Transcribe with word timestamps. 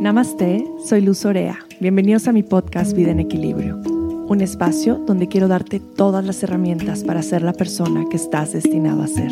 Namaste, 0.00 0.64
soy 0.82 1.02
Luz 1.02 1.26
Orea. 1.26 1.58
Bienvenidos 1.78 2.26
a 2.26 2.32
mi 2.32 2.42
podcast 2.42 2.96
Vida 2.96 3.10
en 3.10 3.20
Equilibrio, 3.20 3.76
un 3.76 4.40
espacio 4.40 4.96
donde 4.96 5.28
quiero 5.28 5.46
darte 5.46 5.78
todas 5.78 6.24
las 6.24 6.42
herramientas 6.42 7.04
para 7.04 7.20
ser 7.20 7.42
la 7.42 7.52
persona 7.52 8.06
que 8.08 8.16
estás 8.16 8.54
destinado 8.54 9.02
a 9.02 9.06
ser. 9.06 9.30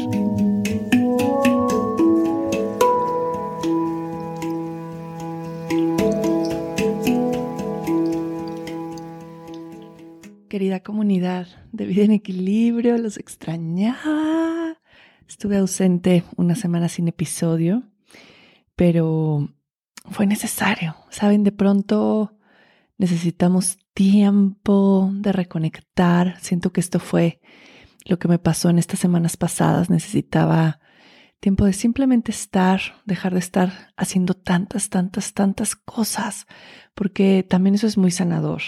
Querida 10.51 10.81
comunidad 10.81 11.47
de 11.73 11.87
Vida 11.87 12.03
en 12.03 12.11
Equilibrio, 12.11 12.99
los 12.99 13.17
extrañaba. 13.17 14.77
Estuve 15.27 15.57
ausente 15.57 16.25
una 16.37 16.57
semana 16.57 16.91
sin 16.91 17.09
episodio, 17.09 17.85
pero 18.77 19.49
fue 20.11 20.27
necesario. 20.27 20.97
Saben, 21.11 21.45
de 21.45 21.53
pronto 21.53 22.37
necesitamos 22.97 23.79
tiempo 23.95 25.11
de 25.13 25.33
reconectar. 25.33 26.39
Siento 26.41 26.73
que 26.73 26.81
esto 26.81 27.01
fue 27.01 27.41
lo 28.05 28.19
que 28.19 28.29
me 28.29 28.39
pasó 28.39 28.71
en 28.71 28.79
estas 28.79 29.01
semanas 29.01 29.37
pasadas. 29.37 29.91
Necesitaba 29.91 30.81
tiempo 31.41 31.65
de 31.65 31.73
simplemente 31.73 32.33
estar, 32.33 32.81
dejar 33.05 33.33
de 33.33 33.41
estar 33.41 33.93
haciendo 33.97 34.35
tantas, 34.35 34.91
tantas, 34.91 35.35
tantas 35.35 35.77
cosas, 35.77 36.47
porque 36.95 37.47
también 37.49 37.75
eso 37.75 37.87
es 37.87 37.97
muy 37.97 38.11
sanador. 38.11 38.63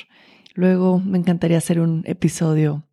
Luego 0.54 1.00
me 1.00 1.18
encantaría 1.18 1.58
hacer 1.58 1.80
un 1.80 2.02
episodio 2.06 2.86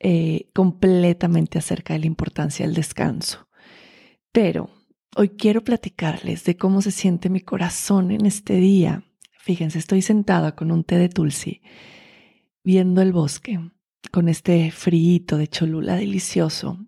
eh, 0.00 0.48
completamente 0.54 1.58
acerca 1.58 1.94
de 1.94 2.00
la 2.00 2.06
importancia 2.06 2.66
del 2.66 2.74
descanso. 2.74 3.48
Pero 4.32 4.70
Hoy 5.16 5.30
quiero 5.30 5.64
platicarles 5.64 6.44
de 6.44 6.56
cómo 6.56 6.82
se 6.82 6.90
siente 6.90 7.30
mi 7.30 7.40
corazón 7.40 8.10
en 8.10 8.26
este 8.26 8.54
día. 8.54 9.02
Fíjense, 9.32 9.78
estoy 9.78 10.02
sentada 10.02 10.54
con 10.54 10.70
un 10.70 10.84
té 10.84 10.98
de 10.98 11.08
tulsi, 11.08 11.62
viendo 12.62 13.00
el 13.00 13.12
bosque, 13.12 13.58
con 14.12 14.28
este 14.28 14.70
frío 14.70 15.38
de 15.38 15.48
Cholula 15.48 15.96
delicioso. 15.96 16.86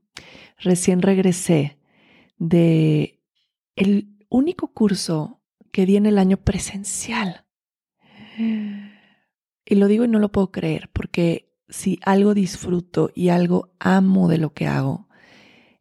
Recién 0.59 1.01
regresé 1.01 1.79
de 2.37 3.21
el 3.75 4.19
único 4.29 4.73
curso 4.75 5.41
que 5.73 5.87
di 5.87 5.97
en 5.97 6.07
el 6.07 6.19
año 6.19 6.37
presencial. 6.37 7.47
Y 8.37 9.75
lo 9.75 9.89
digo 9.89 10.05
y 10.05 10.09
no 10.09 10.19
lo 10.19 10.31
puedo 10.31 10.53
creer, 10.53 10.91
porque 10.93 11.53
si 11.69 11.99
algo 12.05 12.35
disfruto 12.35 13.11
y 13.15 13.31
algo 13.31 13.73
amo 13.81 14.29
de 14.29 14.39
lo 14.39 14.53
que 14.53 14.67
hago, 14.67 15.09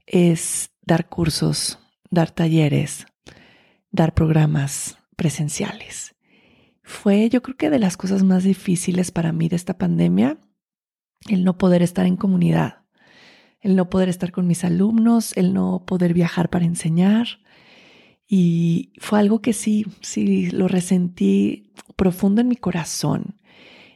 es 0.06 0.72
dar 0.82 1.10
cursos 1.10 1.79
dar 2.10 2.32
talleres, 2.32 3.06
dar 3.92 4.14
programas 4.14 4.98
presenciales. 5.16 6.16
Fue 6.84 7.30
yo 7.30 7.42
creo 7.42 7.58
que 7.58 7.70
de 7.70 7.80
las 7.80 7.98
cosas 7.98 8.24
más 8.24 8.44
difíciles 8.44 9.12
para 9.12 9.32
mí 9.32 9.48
de 9.50 9.56
esta 9.56 9.78
pandemia, 9.78 10.40
el 11.28 11.44
no 11.44 11.58
poder 11.58 11.82
estar 11.82 12.06
en 12.06 12.18
comunidad, 12.18 12.84
el 13.62 13.76
no 13.76 13.90
poder 13.90 14.10
estar 14.10 14.32
con 14.32 14.48
mis 14.48 14.64
alumnos, 14.64 15.36
el 15.38 15.54
no 15.54 15.84
poder 15.86 16.14
viajar 16.14 16.50
para 16.50 16.66
enseñar. 16.66 17.28
Y 18.28 18.94
fue 19.00 19.20
algo 19.20 19.42
que 19.42 19.54
sí, 19.54 19.86
sí 20.02 20.50
lo 20.52 20.68
resentí 20.68 21.74
profundo 21.96 22.42
en 22.42 22.48
mi 22.48 22.56
corazón 22.56 23.36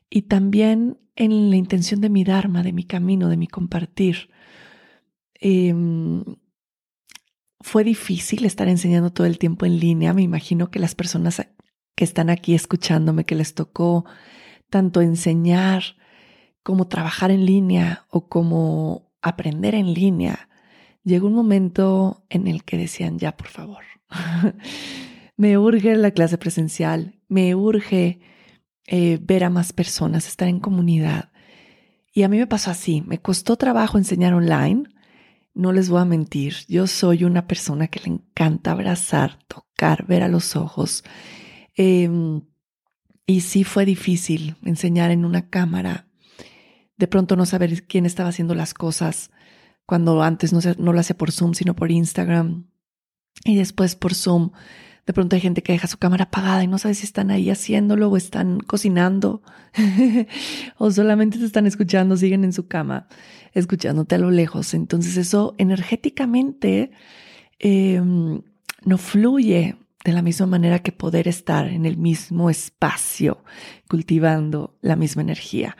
y 0.10 0.24
también 0.24 0.98
en 1.16 1.50
la 1.50 1.56
intención 1.56 2.02
de 2.02 2.10
mi 2.10 2.24
Dharma, 2.24 2.64
de 2.64 2.74
mi 2.74 2.84
camino, 2.84 3.30
de 3.30 3.38
mi 3.38 3.48
compartir. 3.48 4.30
Em, 5.36 6.24
fue 7.64 7.86
difícil 7.86 8.46
estar 8.46 8.68
enseñando 8.68 9.12
todo 9.12 9.26
el 9.26 9.40
tiempo 9.40 9.66
en 9.66 9.80
línea. 9.80 10.14
Me 10.14 10.22
imagino 10.22 10.70
que 10.70 10.80
las 10.80 10.96
personas 10.96 11.42
que 11.96 12.04
están 12.04 12.30
aquí 12.30 12.54
escuchándome, 12.54 13.26
que 13.26 13.36
les 13.36 13.56
tocó 13.56 14.06
tanto 14.70 15.02
enseñar 15.02 15.84
como 16.62 16.88
trabajar 16.88 17.32
en 17.32 17.46
línea 17.46 18.06
o 18.10 18.28
como 18.28 19.12
aprender 19.22 19.76
en 19.76 19.94
línea, 19.94 20.50
llegó 21.04 21.28
un 21.28 21.34
momento 21.34 22.26
en 22.30 22.48
el 22.48 22.66
que 22.66 22.78
decían, 22.78 23.18
ya, 23.18 23.38
por 23.38 23.48
favor, 23.48 23.84
me 25.38 25.58
urge 25.58 25.96
la 25.96 26.12
clase 26.12 26.38
presencial, 26.38 27.20
me 27.30 27.56
urge 27.56 28.20
eh, 28.88 29.20
ver 29.22 29.46
a 29.46 29.50
más 29.50 29.72
personas, 29.72 30.28
estar 30.28 30.50
en 30.50 30.60
comunidad. 30.60 31.32
Y 32.14 32.24
a 32.24 32.28
mí 32.28 32.38
me 32.38 32.48
pasó 32.48 32.72
así, 32.72 33.02
me 33.08 33.20
costó 33.20 33.56
trabajo 33.56 33.98
enseñar 33.98 34.34
online 34.34 34.84
no 35.54 35.72
les 35.72 35.90
voy 35.90 36.02
a 36.02 36.06
mentir, 36.06 36.56
yo 36.68 36.88
soy 36.88 37.24
una 37.24 37.48
persona 37.48 37.88
que 37.88 38.00
le 38.00 38.08
encanta 38.08 38.72
abrazar, 38.72 39.40
tocar, 39.48 40.06
ver 40.08 40.24
a 40.24 40.28
los 40.28 40.56
ojos. 40.56 41.04
Em, 41.76 42.42
y 43.26 43.42
sí 43.42 43.64
fue 43.64 43.86
difícil 43.86 44.56
enseñar 44.64 45.12
en 45.12 45.26
una 45.26 45.50
cámara, 45.50 46.08
de 46.98 47.08
pronto 47.08 47.36
no 47.36 47.46
saber 47.46 47.86
quién 47.88 48.06
estaba 48.06 48.30
haciendo 48.30 48.56
las 48.56 48.74
cosas, 48.74 49.32
cuando 49.86 50.24
antes 50.24 50.54
no, 50.54 50.60
no 50.78 50.94
lo 50.94 51.00
hacía 51.00 51.18
por 51.18 51.32
Zoom, 51.32 51.54
sino 51.54 51.76
por 51.76 51.92
Instagram, 51.92 52.68
y 53.46 53.56
después 53.56 53.96
por 53.96 54.14
Zoom 54.14 54.52
de 55.06 55.14
pronto 55.14 55.36
hay 55.36 55.42
gente 55.42 55.64
que 55.64 55.74
deja 55.74 55.88
su 55.88 55.98
cámara 55.98 56.26
apagada 56.26 56.64
y 56.64 56.68
no 56.68 56.78
sabe 56.78 56.94
si 56.94 57.06
están 57.06 57.30
ahí 57.30 57.50
haciéndolo 57.50 58.10
o 58.10 58.16
están 58.16 58.60
cocinando 58.60 59.42
o 60.78 60.92
solamente 60.92 61.38
se 61.38 61.46
están 61.46 61.68
escuchando, 61.68 62.16
siguen 62.16 62.44
en 62.46 62.54
su 62.54 62.68
cama, 62.68 63.08
escuchándote 63.54 64.16
a 64.16 64.20
lo 64.20 64.32
lejos. 64.32 64.74
Entonces 64.74 65.18
eso 65.18 65.56
energéticamente 65.58 66.92
em, 67.60 68.42
no 68.86 68.98
fluye 68.98 69.76
de 70.06 70.12
la 70.12 70.22
misma 70.22 70.48
manera 70.48 70.80
que 70.80 70.92
poder 70.92 71.28
estar 71.28 71.68
en 71.68 71.86
el 71.86 71.98
mismo 71.98 72.50
espacio, 72.50 73.44
cultivando 73.90 74.78
la 74.82 74.96
misma 74.96 75.22
energía. 75.22 75.78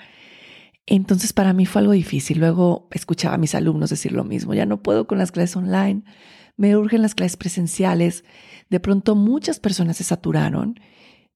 Entonces 0.86 1.32
para 1.32 1.54
mí 1.54 1.66
fue 1.66 1.82
algo 1.82 1.94
difícil. 1.94 2.40
Luego 2.40 2.88
escuchaba 2.92 3.36
a 3.36 3.38
mis 3.38 3.56
alumnos 3.56 3.90
decir 3.90 4.12
lo 4.12 4.24
mismo. 4.24 4.54
Ya 4.54 4.66
no 4.66 4.82
puedo 4.82 5.08
con 5.08 5.18
las 5.18 5.32
clases 5.32 5.56
online, 5.56 6.04
me 6.58 6.78
urgen 6.78 7.02
las 7.02 7.16
clases 7.16 7.38
presenciales 7.38 8.24
de 8.70 8.80
pronto 8.80 9.16
muchas 9.16 9.60
personas 9.60 9.98
se 9.98 10.04
saturaron 10.04 10.80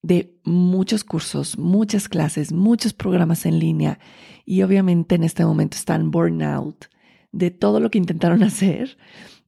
de 0.02 0.38
muchos 0.44 1.04
cursos, 1.04 1.58
muchas 1.58 2.08
clases, 2.08 2.52
muchos 2.52 2.94
programas 2.94 3.46
en 3.46 3.60
línea 3.60 4.00
y 4.46 4.62
obviamente 4.62 5.16
en 5.16 5.24
este 5.24 5.46
momento 5.46 5.76
están 5.78 6.12
burnout 6.12 6.86
de 7.32 7.52
todo 7.52 7.80
lo 7.80 7.92
que 7.92 7.98
intentaron 7.98 8.44
hacer 8.44 8.98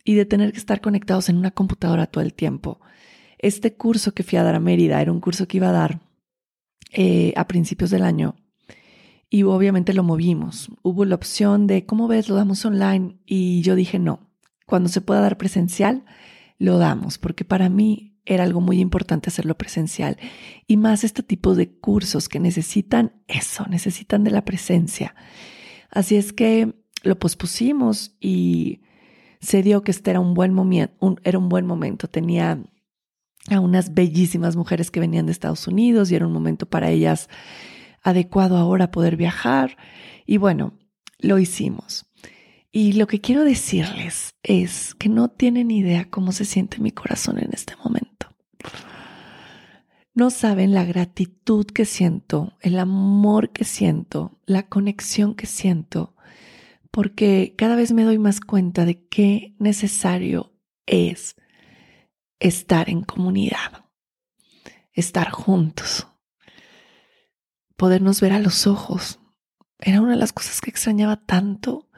y 0.04 0.16
de 0.16 0.26
tener 0.26 0.52
que 0.52 0.60
estar 0.60 0.82
conectados 0.82 1.30
en 1.30 1.38
una 1.38 1.52
computadora 1.52 2.08
todo 2.08 2.24
el 2.24 2.34
tiempo. 2.34 2.80
Este 3.38 3.76
curso 3.76 4.14
que 4.14 4.24
fui 4.24 4.38
a 4.38 4.44
dar 4.44 4.56
a 4.56 4.60
Mérida 4.60 5.02
era 5.02 5.12
un 5.12 5.22
curso 5.22 5.48
que 5.48 5.58
iba 5.58 5.70
a 5.70 5.74
dar 5.74 6.02
eh, 6.92 7.34
a 7.36 7.48
principios 7.48 7.90
del 7.90 8.04
año 8.04 8.36
y 9.30 9.44
obviamente 9.44 9.94
lo 9.94 10.04
movimos. 10.04 10.70
Hubo 10.82 11.06
la 11.06 11.16
opción 11.16 11.68
de, 11.68 11.86
¿cómo 11.86 12.08
ves? 12.08 12.28
Lo 12.28 12.36
damos 12.36 12.66
online 12.66 13.20
y 13.26 13.62
yo 13.62 13.76
dije 13.76 14.00
no. 14.00 14.29
Cuando 14.70 14.88
se 14.88 15.02
pueda 15.02 15.22
dar 15.22 15.36
presencial, 15.36 16.06
lo 16.60 16.78
damos, 16.78 17.18
porque 17.18 17.44
para 17.44 17.70
mí 17.70 18.20
era 18.24 18.44
algo 18.44 18.62
muy 18.62 18.80
importante 18.80 19.32
hacerlo 19.32 19.58
presencial 19.58 20.18
y 20.68 20.78
más 20.78 21.04
este 21.04 21.24
tipo 21.24 21.56
de 21.56 21.72
cursos 21.72 22.30
que 22.30 22.40
necesitan 22.40 23.24
eso, 23.28 23.66
necesitan 23.68 24.24
de 24.24 24.30
la 24.30 24.46
presencia. 24.46 25.16
Así 25.90 26.18
es 26.18 26.34
que 26.34 26.86
lo 27.02 27.18
pospusimos 27.18 28.16
y 28.20 28.82
se 29.42 29.64
dio 29.64 29.82
que 29.82 29.90
este 29.90 30.12
era 30.12 30.20
un 30.20 30.36
buen 30.36 30.54
momento, 30.54 31.16
era 31.24 31.40
un 31.40 31.50
buen 31.50 31.66
momento. 31.66 32.08
Tenía 32.08 32.64
a 33.50 33.60
unas 33.60 33.96
bellísimas 33.96 34.56
mujeres 34.56 34.92
que 34.92 35.00
venían 35.00 35.26
de 35.26 35.32
Estados 35.32 35.68
Unidos 35.68 36.12
y 36.12 36.16
era 36.16 36.28
un 36.28 36.34
momento 36.34 36.68
para 36.68 36.92
ellas 36.92 37.28
adecuado 38.04 38.56
ahora 38.56 38.92
poder 38.92 39.18
viajar. 39.18 39.78
Y 40.28 40.38
bueno, 40.38 40.78
lo 41.18 41.40
hicimos. 41.40 42.06
Y 42.72 42.94
lo 42.94 43.08
que 43.08 43.20
quiero 43.20 43.44
decirles 43.44 44.36
es 44.44 44.94
que 44.96 45.10
no 45.10 45.30
tienen 45.30 45.72
idea 45.72 46.10
cómo 46.10 46.32
se 46.32 46.46
siente 46.46 46.80
mi 46.80 46.92
corazón 46.92 47.40
en 47.40 47.50
este 47.52 47.76
momento. 47.78 48.28
No 50.14 50.30
saben 50.30 50.74
la 50.74 50.86
gratitud 50.86 51.66
que 51.66 51.86
siento, 51.86 52.58
el 52.62 52.78
amor 52.78 53.52
que 53.52 53.64
siento, 53.64 54.40
la 54.46 54.68
conexión 54.68 55.34
que 55.34 55.48
siento, 55.48 56.16
porque 56.92 57.56
cada 57.58 57.76
vez 57.76 57.92
me 57.92 58.04
doy 58.04 58.20
más 58.20 58.40
cuenta 58.42 58.86
de 58.86 59.08
qué 59.08 59.56
necesario 59.60 60.54
es 60.86 61.36
estar 62.40 62.90
en 62.90 63.02
comunidad, 63.02 63.86
estar 64.92 65.32
juntos, 65.32 66.08
podernos 67.76 68.22
ver 68.22 68.34
a 68.34 68.40
los 68.40 68.68
ojos. 68.68 69.20
Era 69.80 70.02
una 70.02 70.12
de 70.12 70.18
las 70.18 70.34
cosas 70.34 70.60
que 70.62 70.70
extrañaba 70.70 71.18
tanto 71.26 71.89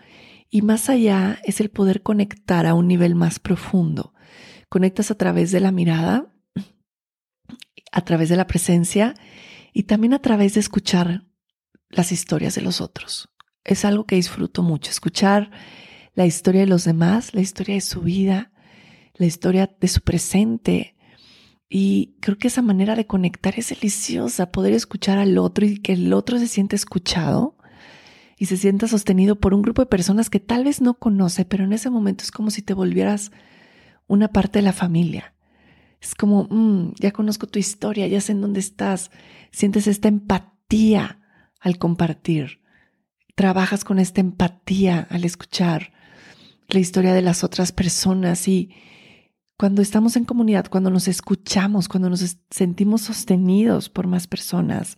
y 0.53 0.61
más 0.61 0.89
allá 0.89 1.39
es 1.45 1.61
el 1.61 1.69
poder 1.69 2.03
conectar 2.03 2.67
a 2.67 2.73
un 2.73 2.87
nivel 2.87 3.15
más 3.15 3.39
profundo. 3.39 4.13
Conectas 4.67 5.09
a 5.09 5.15
través 5.15 5.51
de 5.51 5.61
la 5.61 5.71
mirada, 5.71 6.31
a 7.93 8.01
través 8.01 8.27
de 8.27 8.35
la 8.35 8.47
presencia 8.47 9.15
y 9.73 9.83
también 9.83 10.13
a 10.13 10.21
través 10.21 10.53
de 10.53 10.59
escuchar 10.59 11.25
las 11.89 12.11
historias 12.11 12.53
de 12.53 12.61
los 12.61 12.81
otros. 12.81 13.29
Es 13.63 13.85
algo 13.85 14.05
que 14.05 14.15
disfruto 14.17 14.61
mucho, 14.61 14.91
escuchar 14.91 15.51
la 16.13 16.25
historia 16.25 16.61
de 16.61 16.67
los 16.67 16.83
demás, 16.83 17.33
la 17.33 17.41
historia 17.41 17.75
de 17.75 17.81
su 17.81 18.01
vida, 18.01 18.51
la 19.13 19.25
historia 19.25 19.73
de 19.79 19.87
su 19.87 20.01
presente. 20.01 20.97
Y 21.69 22.17
creo 22.19 22.37
que 22.37 22.49
esa 22.49 22.61
manera 22.61 22.97
de 22.97 23.07
conectar 23.07 23.53
es 23.57 23.69
deliciosa, 23.69 24.51
poder 24.51 24.73
escuchar 24.73 25.17
al 25.17 25.37
otro 25.37 25.65
y 25.65 25.77
que 25.77 25.93
el 25.93 26.11
otro 26.11 26.39
se 26.39 26.47
siente 26.47 26.75
escuchado 26.75 27.55
y 28.41 28.47
se 28.47 28.57
sienta 28.57 28.87
sostenido 28.87 29.35
por 29.35 29.53
un 29.53 29.61
grupo 29.61 29.83
de 29.83 29.85
personas 29.85 30.31
que 30.31 30.39
tal 30.39 30.63
vez 30.63 30.81
no 30.81 30.95
conoce, 30.95 31.45
pero 31.45 31.63
en 31.63 31.73
ese 31.73 31.91
momento 31.91 32.23
es 32.23 32.31
como 32.31 32.49
si 32.49 32.63
te 32.63 32.73
volvieras 32.73 33.31
una 34.07 34.29
parte 34.29 34.57
de 34.57 34.63
la 34.63 34.73
familia. 34.73 35.35
Es 36.01 36.15
como, 36.15 36.47
mm, 36.49 36.93
ya 36.99 37.11
conozco 37.11 37.45
tu 37.45 37.59
historia, 37.59 38.07
ya 38.07 38.19
sé 38.19 38.31
en 38.31 38.41
dónde 38.41 38.59
estás, 38.59 39.11
sientes 39.51 39.85
esta 39.85 40.07
empatía 40.07 41.19
al 41.59 41.77
compartir, 41.77 42.61
trabajas 43.35 43.83
con 43.83 43.99
esta 43.99 44.21
empatía 44.21 45.05
al 45.11 45.23
escuchar 45.23 45.93
la 46.67 46.79
historia 46.79 47.13
de 47.13 47.21
las 47.21 47.43
otras 47.43 47.71
personas 47.71 48.47
y 48.47 48.71
cuando 49.55 49.83
estamos 49.83 50.15
en 50.15 50.25
comunidad, 50.25 50.65
cuando 50.65 50.89
nos 50.89 51.07
escuchamos, 51.07 51.87
cuando 51.87 52.09
nos 52.09 52.37
sentimos 52.49 53.01
sostenidos 53.01 53.89
por 53.89 54.07
más 54.07 54.25
personas, 54.25 54.97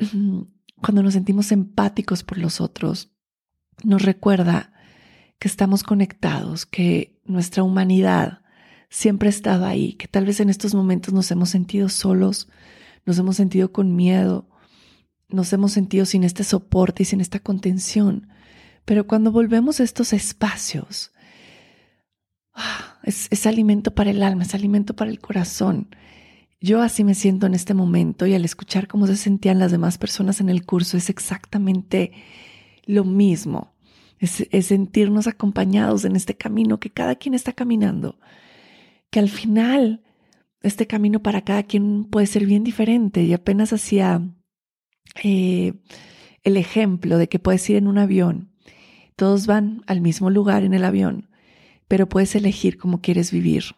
cuando 0.80 1.02
nos 1.02 1.14
sentimos 1.14 1.52
empáticos 1.52 2.22
por 2.22 2.38
los 2.38 2.60
otros, 2.60 3.12
nos 3.82 4.02
recuerda 4.02 4.72
que 5.38 5.48
estamos 5.48 5.82
conectados, 5.82 6.66
que 6.66 7.20
nuestra 7.24 7.62
humanidad 7.62 8.42
siempre 8.88 9.28
ha 9.28 9.30
estado 9.30 9.66
ahí, 9.66 9.94
que 9.94 10.08
tal 10.08 10.24
vez 10.24 10.40
en 10.40 10.50
estos 10.50 10.74
momentos 10.74 11.12
nos 11.12 11.30
hemos 11.30 11.50
sentido 11.50 11.88
solos, 11.88 12.48
nos 13.04 13.18
hemos 13.18 13.36
sentido 13.36 13.72
con 13.72 13.94
miedo, 13.94 14.48
nos 15.28 15.52
hemos 15.52 15.72
sentido 15.72 16.06
sin 16.06 16.24
este 16.24 16.44
soporte 16.44 17.02
y 17.02 17.06
sin 17.06 17.20
esta 17.20 17.40
contención. 17.40 18.28
Pero 18.84 19.06
cuando 19.06 19.32
volvemos 19.32 19.80
a 19.80 19.84
estos 19.84 20.12
espacios, 20.12 21.12
ah, 22.54 22.98
es, 23.02 23.26
es, 23.30 23.46
alimento 23.46 23.94
para 23.94 24.10
el 24.10 24.22
alma, 24.22 24.44
es 24.44 24.54
alimento 24.54 24.94
para 24.94 25.10
el 25.10 25.18
corazón. 25.18 25.88
Yo 26.66 26.82
así 26.82 27.04
me 27.04 27.14
siento 27.14 27.46
en 27.46 27.54
este 27.54 27.74
momento 27.74 28.26
y 28.26 28.34
al 28.34 28.44
escuchar 28.44 28.88
cómo 28.88 29.06
se 29.06 29.16
sentían 29.16 29.60
las 29.60 29.70
demás 29.70 29.98
personas 29.98 30.40
en 30.40 30.48
el 30.48 30.66
curso 30.66 30.96
es 30.96 31.10
exactamente 31.10 32.10
lo 32.86 33.04
mismo. 33.04 33.76
Es, 34.18 34.44
sentirnos 34.66 35.28
acompañados 35.28 36.04
en 36.04 36.16
este 36.16 36.36
camino 36.36 36.80
que 36.80 36.90
cada 36.90 37.14
quien 37.14 37.34
está 37.34 37.52
caminando. 37.52 38.18
Que 39.10 39.20
al 39.20 39.28
final 39.28 40.02
este 40.60 40.88
camino 40.88 41.22
para 41.22 41.42
cada 41.42 41.62
quien 41.62 42.02
puede 42.02 42.26
ser 42.26 42.46
bien 42.46 42.64
diferente 42.64 43.22
y 43.22 43.32
apenas 43.32 43.72
hacía 43.72 44.28
eh, 45.22 45.74
el 46.42 46.56
ejemplo 46.56 47.16
de 47.16 47.28
que 47.28 47.38
puedes 47.38 47.70
ir 47.70 47.76
en 47.76 47.86
un 47.86 47.98
avión, 47.98 48.50
todos 49.14 49.46
van 49.46 49.84
al 49.86 50.00
mismo 50.00 50.30
lugar 50.30 50.64
en 50.64 50.74
el 50.74 50.84
avión, 50.84 51.30
pero 51.86 52.08
puedes 52.08 52.34
elegir 52.34 52.76
cómo 52.76 53.02
quieres 53.02 53.30
vivir 53.30 53.76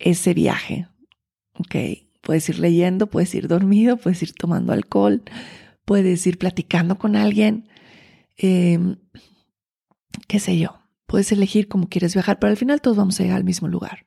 ese 0.00 0.34
viaje. 0.34 0.88
Ok, 1.58 1.76
puedes 2.20 2.48
ir 2.48 2.58
leyendo, 2.58 3.08
puedes 3.08 3.34
ir 3.34 3.48
dormido, 3.48 3.96
puedes 3.96 4.22
ir 4.22 4.32
tomando 4.34 4.72
alcohol, 4.72 5.22
puedes 5.84 6.26
ir 6.26 6.38
platicando 6.38 6.98
con 6.98 7.16
alguien, 7.16 7.68
em, 8.36 8.96
qué 10.26 10.40
sé 10.40 10.58
yo. 10.58 10.78
Puedes 11.06 11.30
elegir 11.32 11.68
cómo 11.68 11.88
quieres 11.88 12.14
viajar, 12.14 12.38
pero 12.38 12.50
al 12.50 12.56
final 12.56 12.80
todos 12.80 12.96
vamos 12.96 13.20
a 13.20 13.22
llegar 13.22 13.36
al 13.36 13.44
mismo 13.44 13.68
lugar. 13.68 14.06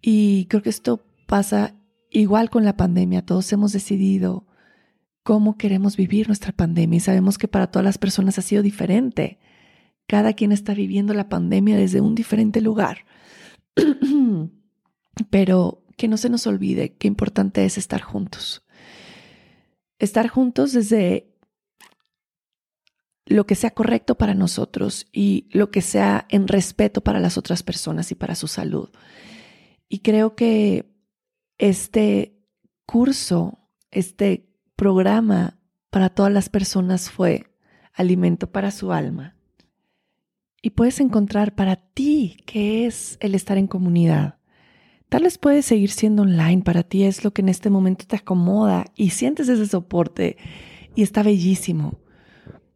Y 0.00 0.46
creo 0.46 0.62
que 0.62 0.70
esto 0.70 1.04
pasa 1.26 1.74
igual 2.10 2.50
con 2.50 2.64
la 2.64 2.76
pandemia. 2.76 3.24
Todos 3.24 3.52
hemos 3.52 3.72
decidido 3.72 4.46
cómo 5.22 5.56
queremos 5.56 5.96
vivir 5.96 6.26
nuestra 6.28 6.52
pandemia 6.52 6.96
y 6.96 7.00
sabemos 7.00 7.38
que 7.38 7.48
para 7.48 7.68
todas 7.68 7.84
las 7.84 7.98
personas 7.98 8.38
ha 8.38 8.42
sido 8.42 8.62
diferente. 8.62 9.38
Cada 10.06 10.32
quien 10.32 10.52
está 10.52 10.74
viviendo 10.74 11.14
la 11.14 11.28
pandemia 11.28 11.76
desde 11.76 12.00
un 12.00 12.14
diferente 12.14 12.60
lugar. 12.60 13.04
Pero 15.30 15.81
que 15.96 16.08
no 16.08 16.16
se 16.16 16.30
nos 16.30 16.46
olvide 16.46 16.94
qué 16.94 17.08
importante 17.08 17.64
es 17.64 17.78
estar 17.78 18.00
juntos. 18.00 18.64
Estar 19.98 20.28
juntos 20.28 20.72
desde 20.72 21.32
lo 23.26 23.46
que 23.46 23.54
sea 23.54 23.70
correcto 23.70 24.16
para 24.16 24.34
nosotros 24.34 25.06
y 25.12 25.48
lo 25.52 25.70
que 25.70 25.80
sea 25.80 26.26
en 26.28 26.48
respeto 26.48 27.02
para 27.02 27.20
las 27.20 27.38
otras 27.38 27.62
personas 27.62 28.10
y 28.10 28.14
para 28.14 28.34
su 28.34 28.48
salud. 28.48 28.90
Y 29.88 30.00
creo 30.00 30.34
que 30.34 30.92
este 31.58 32.36
curso, 32.86 33.58
este 33.90 34.48
programa 34.76 35.58
para 35.90 36.08
todas 36.08 36.32
las 36.32 36.48
personas 36.48 37.10
fue 37.10 37.46
alimento 37.92 38.50
para 38.50 38.70
su 38.70 38.92
alma. 38.92 39.36
Y 40.62 40.70
puedes 40.70 41.00
encontrar 41.00 41.54
para 41.54 41.76
ti 41.76 42.36
qué 42.46 42.86
es 42.86 43.18
el 43.20 43.34
estar 43.34 43.58
en 43.58 43.66
comunidad. 43.66 44.38
Tal 45.12 45.24
vez 45.24 45.36
puede 45.36 45.60
seguir 45.60 45.90
siendo 45.90 46.22
online, 46.22 46.62
para 46.62 46.84
ti 46.84 47.02
es 47.02 47.22
lo 47.22 47.34
que 47.34 47.42
en 47.42 47.50
este 47.50 47.68
momento 47.68 48.06
te 48.06 48.16
acomoda 48.16 48.86
y 48.96 49.10
sientes 49.10 49.46
ese 49.50 49.66
soporte 49.66 50.38
y 50.94 51.02
está 51.02 51.22
bellísimo. 51.22 51.98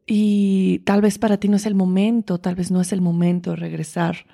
Y 0.06 0.80
tal 0.80 1.00
vez 1.00 1.16
para 1.16 1.38
ti 1.38 1.48
no 1.48 1.56
es 1.56 1.64
el 1.64 1.74
momento, 1.74 2.36
tal 2.36 2.54
vez 2.54 2.70
no 2.70 2.82
es 2.82 2.92
el 2.92 3.00
momento 3.00 3.52
de 3.52 3.56
regresar 3.56 4.26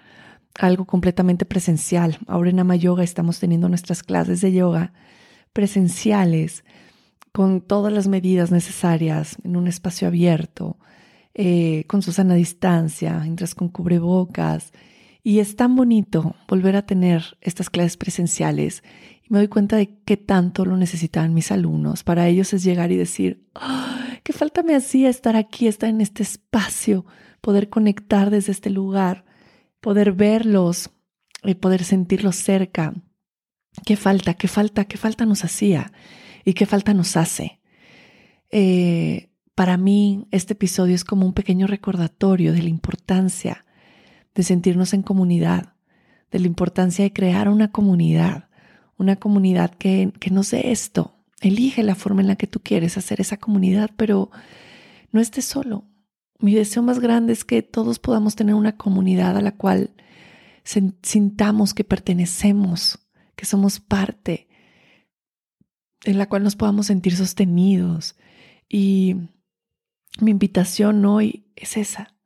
algo 0.59 0.85
completamente 0.85 1.45
presencial. 1.45 2.19
Ahora 2.27 2.51
en 2.51 2.59
Ama 2.59 2.75
Yoga 2.75 3.05
estamos 3.05 3.39
teniendo 3.39 3.69
nuestras 3.69 4.03
clases 4.03 4.41
de 4.41 4.53
yoga 4.53 4.93
presenciales 5.53 6.65
con 7.31 7.61
todas 7.61 7.93
las 7.93 8.09
medidas 8.09 8.51
necesarias 8.51 9.37
en 9.45 9.55
un 9.55 9.69
espacio 9.69 10.09
abierto, 10.09 10.77
eh, 11.35 11.85
con 11.87 12.03
su 12.03 12.11
sana 12.11 12.35
distancia, 12.35 13.23
entras 13.25 13.55
con 13.55 13.69
cubrebocas. 13.69 14.73
Y 15.23 15.39
es 15.39 15.57
tan 15.57 15.77
bonito 15.77 16.35
volver 16.49 16.77
a 16.77 16.87
tener 16.87 17.39
estas 17.41 17.71
clases 17.71 17.97
presenciales 17.97 18.83
y 19.23 19.33
me 19.33 19.39
doy 19.39 19.49
cuenta 19.49 19.77
de 19.77 19.99
qué 20.05 20.17
tanto 20.17 20.65
lo 20.65 20.77
necesitaban 20.77 21.33
mis 21.35 21.53
alumnos. 21.53 22.03
Para 22.03 22.27
ellos 22.29 22.53
es 22.53 22.65
llegar 22.65 22.91
y 22.91 22.97
decir, 22.97 23.47
qué 24.25 24.33
falta 24.33 24.63
me 24.63 24.75
hacía 24.75 25.09
estar 25.09 25.37
aquí, 25.37 25.69
estar 25.69 25.89
en 25.89 26.01
este 26.01 26.23
espacio, 26.23 27.07
poder 27.41 27.69
conectar 27.69 28.31
desde 28.31 28.53
este 28.53 28.71
lugar 28.71 29.25
poder 29.83 30.13
verlos 30.13 30.91
y 31.43 31.55
poder 31.55 31.85
sentirlos 31.85 32.37
cerca. 32.37 32.95
¿Qué 33.85 33.97
falta? 33.97 34.35
¿Qué 34.35 34.49
falta? 34.49 34.87
¿Qué 34.87 34.97
falta 34.97 35.27
nos 35.27 35.45
hacía? 35.45 35.93
¿Y 36.45 36.55
qué 36.55 36.65
falta 36.65 36.95
nos 36.95 37.17
hace? 37.17 37.61
Eh, 38.51 39.29
para 39.55 39.77
mí, 39.77 40.29
este 40.31 40.55
episodio 40.55 40.95
es 40.95 41.05
como 41.05 41.27
un 41.27 41.35
pequeño 41.35 41.67
recordatorio 41.67 42.53
de 42.53 42.63
la 42.63 42.69
importancia 42.69 43.67
de 44.35 44.43
sentirnos 44.43 44.95
en 44.95 45.03
comunidad, 45.03 45.75
de 46.31 46.39
la 46.39 46.47
importancia 46.47 47.05
de 47.05 47.13
crear 47.13 47.49
una 47.49 47.71
comunidad, 47.71 48.49
una 48.97 49.17
comunidad 49.17 49.75
que, 49.75 50.13
que 50.21 50.31
no 50.31 50.43
sé 50.43 50.73
esto. 50.73 51.15
Elige 51.41 51.83
la 51.83 51.95
forma 51.95 52.21
en 52.21 52.29
la 52.29 52.37
que 52.37 52.47
tú 52.47 52.61
quieres 52.61 52.97
hacer 52.97 53.21
esa 53.21 53.37
comunidad, 53.37 53.91
pero 53.97 54.31
no 55.11 55.21
estés 55.21 55.45
solo, 55.45 55.85
mi 56.43 56.55
deseo 56.55 56.83
más 56.83 56.99
grande 56.99 57.33
es 57.33 57.45
que 57.45 57.63
todos 57.63 58.01
podamos 58.01 58.35
tener 58.35 58.57
una 58.57 58.77
comunidad 58.77 59.37
a 59.37 59.41
la 59.41 59.53
cual 59.53 59.95
sintamos 60.65 61.73
que 61.73 61.85
pertenecemos, 61.85 62.99
que 63.37 63.47
somos 63.47 63.79
parte, 63.79 64.49
en 66.03 66.19
la 66.19 66.29
cual 66.29 66.43
nos 66.43 66.57
podamos 66.57 66.87
sentir 66.87 67.15
sostenidos. 67.15 68.17
Y 68.69 69.15
mi 70.21 70.33
invitación 70.33 71.05
hoy 71.05 71.47
es 71.55 71.77
esa. 71.77 72.17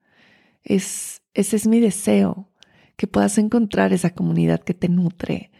Es, 0.66 1.22
ese 1.32 1.56
es 1.56 1.66
mi 1.66 1.80
deseo, 1.80 2.50
que 2.96 3.06
puedas 3.06 3.38
encontrar 3.38 3.92
esa 3.92 4.10
comunidad 4.10 4.60
que 4.60 4.74
te 4.74 4.88
nutre, 4.88 5.50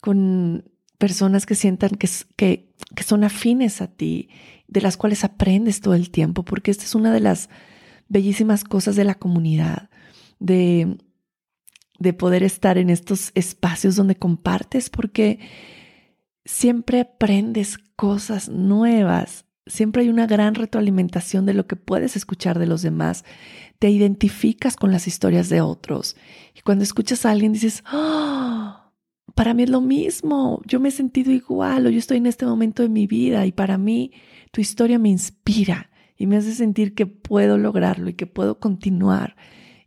con 0.00 0.64
personas 0.98 1.46
que 1.46 1.54
sientan 1.54 1.90
que, 1.90 2.08
que, 2.36 2.72
que 2.94 3.02
son 3.02 3.22
afines 3.22 3.82
a 3.82 3.86
ti, 3.86 4.30
de 4.66 4.80
las 4.80 4.96
cuales 4.96 5.22
aprendes 5.22 5.80
todo 5.80 5.94
el 5.94 6.10
tiempo, 6.10 6.44
porque 6.44 6.70
esta 6.70 6.84
es 6.84 6.94
una 6.94 7.12
de 7.12 7.20
las 7.20 7.50
bellísimas 8.08 8.64
cosas 8.64 8.96
de 8.96 9.04
la 9.04 9.14
comunidad, 9.14 9.90
de, 10.38 10.96
de 11.98 12.12
poder 12.12 12.42
estar 12.42 12.78
en 12.78 12.90
estos 12.90 13.32
espacios 13.34 13.96
donde 13.96 14.16
compartes, 14.16 14.90
porque 14.90 15.38
siempre 16.44 17.00
aprendes 17.00 17.78
cosas 17.96 18.48
nuevas, 18.48 19.44
siempre 19.66 20.02
hay 20.02 20.08
una 20.08 20.26
gran 20.26 20.54
retroalimentación 20.54 21.44
de 21.46 21.54
lo 21.54 21.66
que 21.66 21.76
puedes 21.76 22.16
escuchar 22.16 22.58
de 22.58 22.66
los 22.66 22.82
demás, 22.82 23.24
te 23.78 23.90
identificas 23.90 24.76
con 24.76 24.92
las 24.92 25.06
historias 25.06 25.48
de 25.48 25.60
otros 25.60 26.16
y 26.54 26.60
cuando 26.60 26.84
escuchas 26.84 27.26
a 27.26 27.30
alguien 27.30 27.52
dices, 27.52 27.84
oh, 27.92 28.76
para 29.34 29.54
mí 29.54 29.64
es 29.64 29.70
lo 29.70 29.80
mismo, 29.80 30.62
yo 30.66 30.80
me 30.80 30.88
he 30.88 30.92
sentido 30.92 31.30
igual 31.32 31.86
o 31.86 31.90
yo 31.90 31.98
estoy 31.98 32.18
en 32.18 32.26
este 32.26 32.46
momento 32.46 32.82
de 32.82 32.88
mi 32.88 33.06
vida 33.06 33.46
y 33.46 33.52
para 33.52 33.78
mí 33.78 34.12
tu 34.50 34.60
historia 34.60 34.98
me 34.98 35.10
inspira 35.10 35.90
y 36.16 36.26
me 36.26 36.36
hace 36.36 36.54
sentir 36.54 36.94
que 36.94 37.06
puedo 37.06 37.58
lograrlo 37.58 38.08
y 38.08 38.14
que 38.14 38.26
puedo 38.26 38.58
continuar 38.58 39.36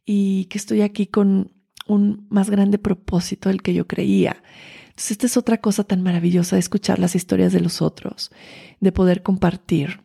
y 0.05 0.46
que 0.46 0.58
estoy 0.58 0.81
aquí 0.81 1.08
con 1.08 1.51
un 1.88 2.27
más 2.29 2.50
grande 2.50 2.77
propósito 2.77 3.50
del 3.50 3.62
que 3.62 3.74
yo 3.74 3.88
creía. 3.88 4.43
Entonces, 4.89 5.12
esta 5.12 5.25
es 5.25 5.38
otra 5.38 5.58
cosa 5.58 5.84
tan 5.84 6.03
maravillosa 6.03 6.55
de 6.55 6.60
escuchar 6.60 7.00
las 7.00 7.15
historias 7.15 7.53
de 7.53 7.62
los 7.62 7.81
otros, 7.81 8.31
de 8.79 8.91
poder 8.91 9.24
compartir. 9.24 10.01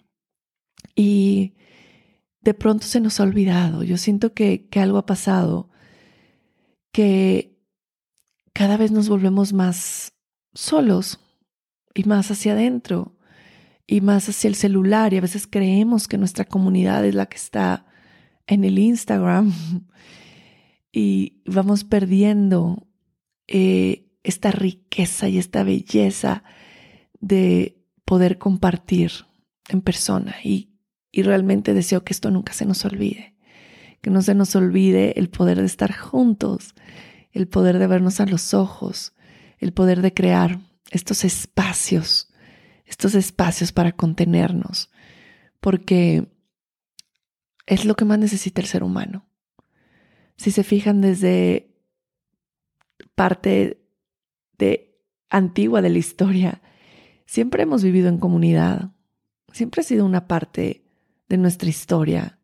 Y 0.95 1.55
de 2.45 2.55
pronto 2.55 2.87
se 2.87 3.01
nos 3.01 3.19
ha 3.19 3.25
olvidado. 3.25 3.83
Yo 3.83 3.97
siento 3.97 4.35
que, 4.35 4.69
que 4.69 4.81
algo 4.81 4.99
ha 4.99 5.07
pasado, 5.07 5.71
que 6.93 7.59
cada 8.53 8.77
vez 8.77 8.93
nos 8.93 9.09
volvemos 9.09 9.53
más 9.53 10.13
solos 10.53 11.21
y 11.95 12.05
más 12.05 12.31
hacia 12.31 12.53
adentro 12.53 13.17
y 13.87 14.01
más 14.01 14.29
hacia 14.29 14.49
el 14.49 14.55
celular 14.55 15.13
y 15.13 15.17
a 15.17 15.21
veces 15.21 15.47
creemos 15.47 16.07
que 16.07 16.19
nuestra 16.19 16.45
comunidad 16.45 17.05
es 17.05 17.15
la 17.15 17.27
que 17.27 17.37
está 17.37 17.87
en 18.47 18.65
el 18.65 18.79
Instagram 18.79 19.53
y 20.93 21.43
vamos 21.47 21.85
perdiendo 21.85 22.87
eh, 23.49 24.13
esta 24.23 24.51
riqueza 24.51 25.29
y 25.29 25.39
esta 25.39 25.65
belleza 25.65 26.45
de 27.21 27.83
poder 28.05 28.39
compartir 28.39 29.11
en 29.69 29.81
persona 29.81 30.37
y, 30.45 30.74
y 31.15 31.23
realmente 31.23 31.75
deseo 31.75 32.03
que 32.03 32.13
esto 32.13 32.33
nunca 32.33 32.53
se 32.53 32.67
nos 32.67 32.85
olvide, 32.85 33.37
que 34.01 34.11
no 34.11 34.21
se 34.21 34.35
nos 34.35 34.57
olvide 34.57 35.17
el 35.17 35.31
poder 35.31 35.61
de 35.61 35.67
estar 35.67 35.97
juntos, 35.97 36.75
el 37.31 37.47
poder 37.47 37.79
de 37.79 37.87
vernos 37.87 38.19
a 38.19 38.27
los 38.27 38.53
ojos, 38.53 39.15
el 39.59 39.73
poder 39.73 40.03
de 40.03 40.13
crear 40.13 40.59
estos 40.91 41.25
espacios, 41.25 42.33
estos 42.85 43.15
espacios 43.15 43.71
para 43.71 43.93
contenernos, 43.93 44.91
porque 45.61 46.33
es 47.67 47.85
lo 47.85 47.95
que 47.95 48.05
más 48.05 48.19
necesita 48.19 48.61
el 48.61 48.67
ser 48.67 48.83
humano. 48.83 49.25
Si 50.37 50.51
se 50.51 50.65
fijan 50.65 51.01
desde 51.01 51.77
parte 53.15 53.87
de 54.59 54.99
antigua 55.31 55.81
de 55.81 55.91
la 55.91 55.99
historia, 55.99 56.61
siempre 57.25 57.63
hemos 57.63 57.85
vivido 57.85 58.09
en 58.09 58.19
comunidad. 58.19 58.91
Siempre 59.53 59.83
ha 59.83 59.85
sido 59.85 60.05
una 60.05 60.27
parte 60.27 60.84
de 61.29 61.39
nuestra 61.39 61.69
historia 61.69 62.39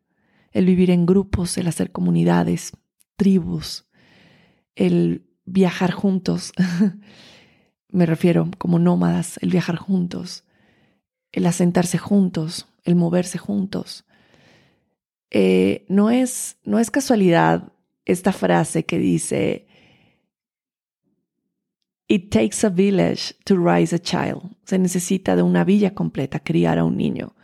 el 0.51 0.65
vivir 0.65 0.91
en 0.91 1.05
grupos, 1.05 1.57
el 1.57 1.67
hacer 1.67 1.91
comunidades, 1.91 2.73
tribus, 3.15 3.87
el 4.75 5.25
viajar 5.45 5.91
juntos. 5.91 6.53
Me 7.89 8.05
refiero 8.05 8.49
como 8.57 8.79
nómadas, 8.79 9.37
el 9.41 9.49
viajar 9.49 9.77
juntos, 9.77 10.45
el 11.31 11.45
asentarse 11.45 11.97
juntos, 11.97 12.67
el 12.83 12.95
moverse 12.95 13.37
juntos. 13.37 14.05
Eh, 15.29 15.85
no, 15.87 16.09
es, 16.09 16.57
no 16.63 16.79
es 16.79 16.91
casualidad 16.91 17.71
esta 18.05 18.33
frase 18.33 18.85
que 18.85 18.97
dice, 18.97 19.67
It 22.07 22.29
takes 22.29 22.65
a 22.65 22.69
village 22.69 23.35
to 23.45 23.55
raise 23.55 23.95
a 23.95 23.99
child. 23.99 24.57
Se 24.65 24.77
necesita 24.77 25.37
de 25.37 25.43
una 25.43 25.63
villa 25.63 25.93
completa 25.93 26.41
criar 26.41 26.77
a 26.77 26.83
un 26.83 26.97
niño. 26.97 27.35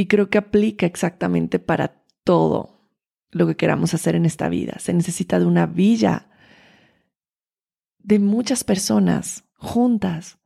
Y 0.00 0.06
creo 0.06 0.30
que 0.30 0.38
aplica 0.38 0.86
exactamente 0.86 1.58
para 1.58 2.02
todo 2.24 2.88
lo 3.32 3.46
que 3.46 3.54
queramos 3.54 3.92
hacer 3.92 4.14
en 4.14 4.24
esta 4.24 4.48
vida. 4.48 4.78
Se 4.78 4.94
necesita 4.94 5.38
de 5.38 5.44
una 5.44 5.66
villa 5.66 6.30
de 7.98 8.18
muchas 8.18 8.64
personas 8.64 9.44
juntas 9.56 10.38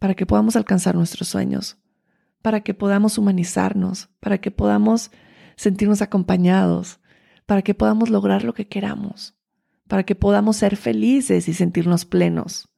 para 0.00 0.14
que 0.14 0.26
podamos 0.26 0.56
alcanzar 0.56 0.96
nuestros 0.96 1.28
sueños, 1.28 1.78
para 2.42 2.62
que 2.62 2.74
podamos 2.74 3.16
humanizarnos, 3.16 4.08
para 4.18 4.38
que 4.38 4.50
podamos 4.50 5.12
sentirnos 5.54 6.02
acompañados, 6.02 6.98
para 7.46 7.62
que 7.62 7.74
podamos 7.74 8.10
lograr 8.10 8.42
lo 8.42 8.54
que 8.54 8.66
queramos, 8.66 9.36
para 9.86 10.02
que 10.02 10.16
podamos 10.16 10.56
ser 10.56 10.76
felices 10.76 11.46
y 11.46 11.54
sentirnos 11.54 12.06
plenos. 12.06 12.68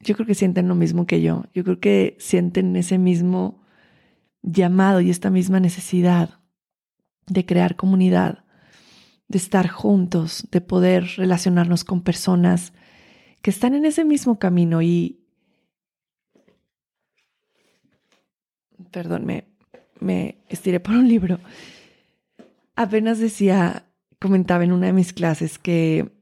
Yo 0.00 0.14
creo 0.14 0.26
que 0.26 0.34
sienten 0.34 0.68
lo 0.68 0.74
mismo 0.74 1.06
que 1.06 1.20
yo. 1.22 1.44
Yo 1.54 1.64
creo 1.64 1.80
que 1.80 2.16
sienten 2.18 2.76
ese 2.76 2.98
mismo 2.98 3.62
llamado 4.42 5.00
y 5.00 5.10
esta 5.10 5.30
misma 5.30 5.60
necesidad 5.60 6.40
de 7.26 7.44
crear 7.44 7.76
comunidad, 7.76 8.44
de 9.28 9.38
estar 9.38 9.68
juntos, 9.68 10.48
de 10.50 10.60
poder 10.60 11.04
relacionarnos 11.16 11.84
con 11.84 12.02
personas 12.02 12.72
que 13.42 13.50
están 13.50 13.74
en 13.74 13.84
ese 13.84 14.04
mismo 14.04 14.38
camino 14.38 14.82
y, 14.82 15.20
perdón, 18.90 19.26
me, 20.00 20.38
estiré 20.48 20.80
por 20.80 20.94
un 20.94 21.08
libro. 21.08 21.38
Apenas 22.74 23.18
decía, 23.18 23.86
comentaba 24.18 24.64
en 24.64 24.72
una 24.72 24.86
de 24.86 24.92
mis 24.92 25.12
clases 25.12 25.58
que 25.58 26.17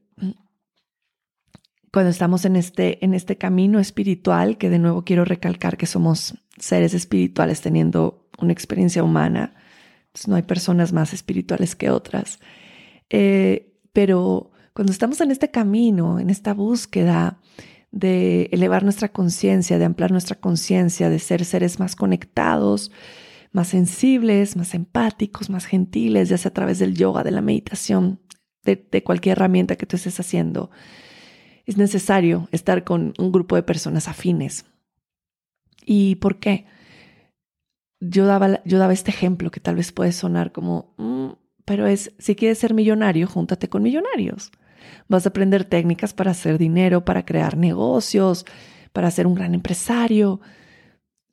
cuando 1.97 2.11
estamos 2.11 2.45
en 2.45 2.55
este, 2.57 3.03
en 3.03 3.15
este 3.15 3.39
camino 3.39 3.79
espiritual, 3.79 4.59
que 4.59 4.69
de 4.69 4.77
nuevo 4.77 5.03
quiero 5.03 5.25
recalcar 5.25 5.77
que 5.77 5.87
somos 5.87 6.35
seres 6.59 6.93
espirituales 6.93 7.61
teniendo 7.61 8.29
una 8.37 8.53
experiencia 8.53 9.01
humana, 9.03 9.55
no 10.27 10.35
hay 10.35 10.43
personas 10.43 10.93
más 10.93 11.11
espirituales 11.15 11.75
que 11.75 11.89
otras, 11.89 12.39
eh, 13.09 13.73
pero 13.93 14.51
cuando 14.75 14.91
estamos 14.91 15.21
en 15.21 15.31
este 15.31 15.49
camino, 15.49 16.19
en 16.19 16.29
esta 16.29 16.53
búsqueda 16.53 17.39
de 17.89 18.47
elevar 18.51 18.83
nuestra 18.83 19.11
conciencia, 19.11 19.79
de 19.79 19.85
ampliar 19.85 20.11
nuestra 20.11 20.39
conciencia, 20.39 21.09
de 21.09 21.17
ser 21.17 21.45
seres 21.45 21.79
más 21.79 21.95
conectados, 21.95 22.91
más 23.51 23.69
sensibles, 23.69 24.55
más 24.55 24.75
empáticos, 24.75 25.49
más 25.49 25.65
gentiles, 25.65 26.29
ya 26.29 26.37
sea 26.37 26.49
a 26.49 26.53
través 26.53 26.77
del 26.77 26.93
yoga, 26.93 27.23
de 27.23 27.31
la 27.31 27.41
meditación, 27.41 28.19
de 28.63 29.03
cualquier 29.03 29.35
herramienta 29.39 29.77
que 29.77 29.87
tú 29.87 29.95
estés 29.95 30.19
haciendo, 30.19 30.69
es 31.67 31.77
necesario 31.77 32.47
estar 32.51 32.83
con 32.85 33.13
un 33.19 33.31
grupo 33.31 33.55
de 33.55 33.61
personas 33.61 34.07
afines. 34.07 34.65
¿Y 35.85 36.15
por 36.15 36.39
qué? 36.39 36.65
Yo 37.99 38.25
daba, 38.25 38.63
yo 38.63 38.79
daba 38.79 38.93
este 38.93 39.11
ejemplo 39.11 39.51
que 39.51 39.59
tal 39.59 39.75
vez 39.75 39.91
puede 39.91 40.13
sonar 40.13 40.53
como, 40.53 40.93
mm, 40.97 41.31
pero 41.65 41.85
es, 41.85 42.13
si 42.19 42.35
quieres 42.35 42.57
ser 42.57 42.73
millonario, 42.73 43.27
júntate 43.27 43.67
con 43.67 43.83
millonarios. 43.83 44.51
Vas 45.09 45.25
a 45.25 45.29
aprender 45.29 45.65
técnicas 45.65 46.13
para 46.13 46.31
hacer 46.31 46.57
dinero, 46.57 47.03
para 47.03 47.25
crear 47.25 47.57
negocios, 47.57 48.45
para 48.93 49.11
ser 49.11 49.27
un 49.27 49.35
gran 49.35 49.53
empresario. 49.53 50.39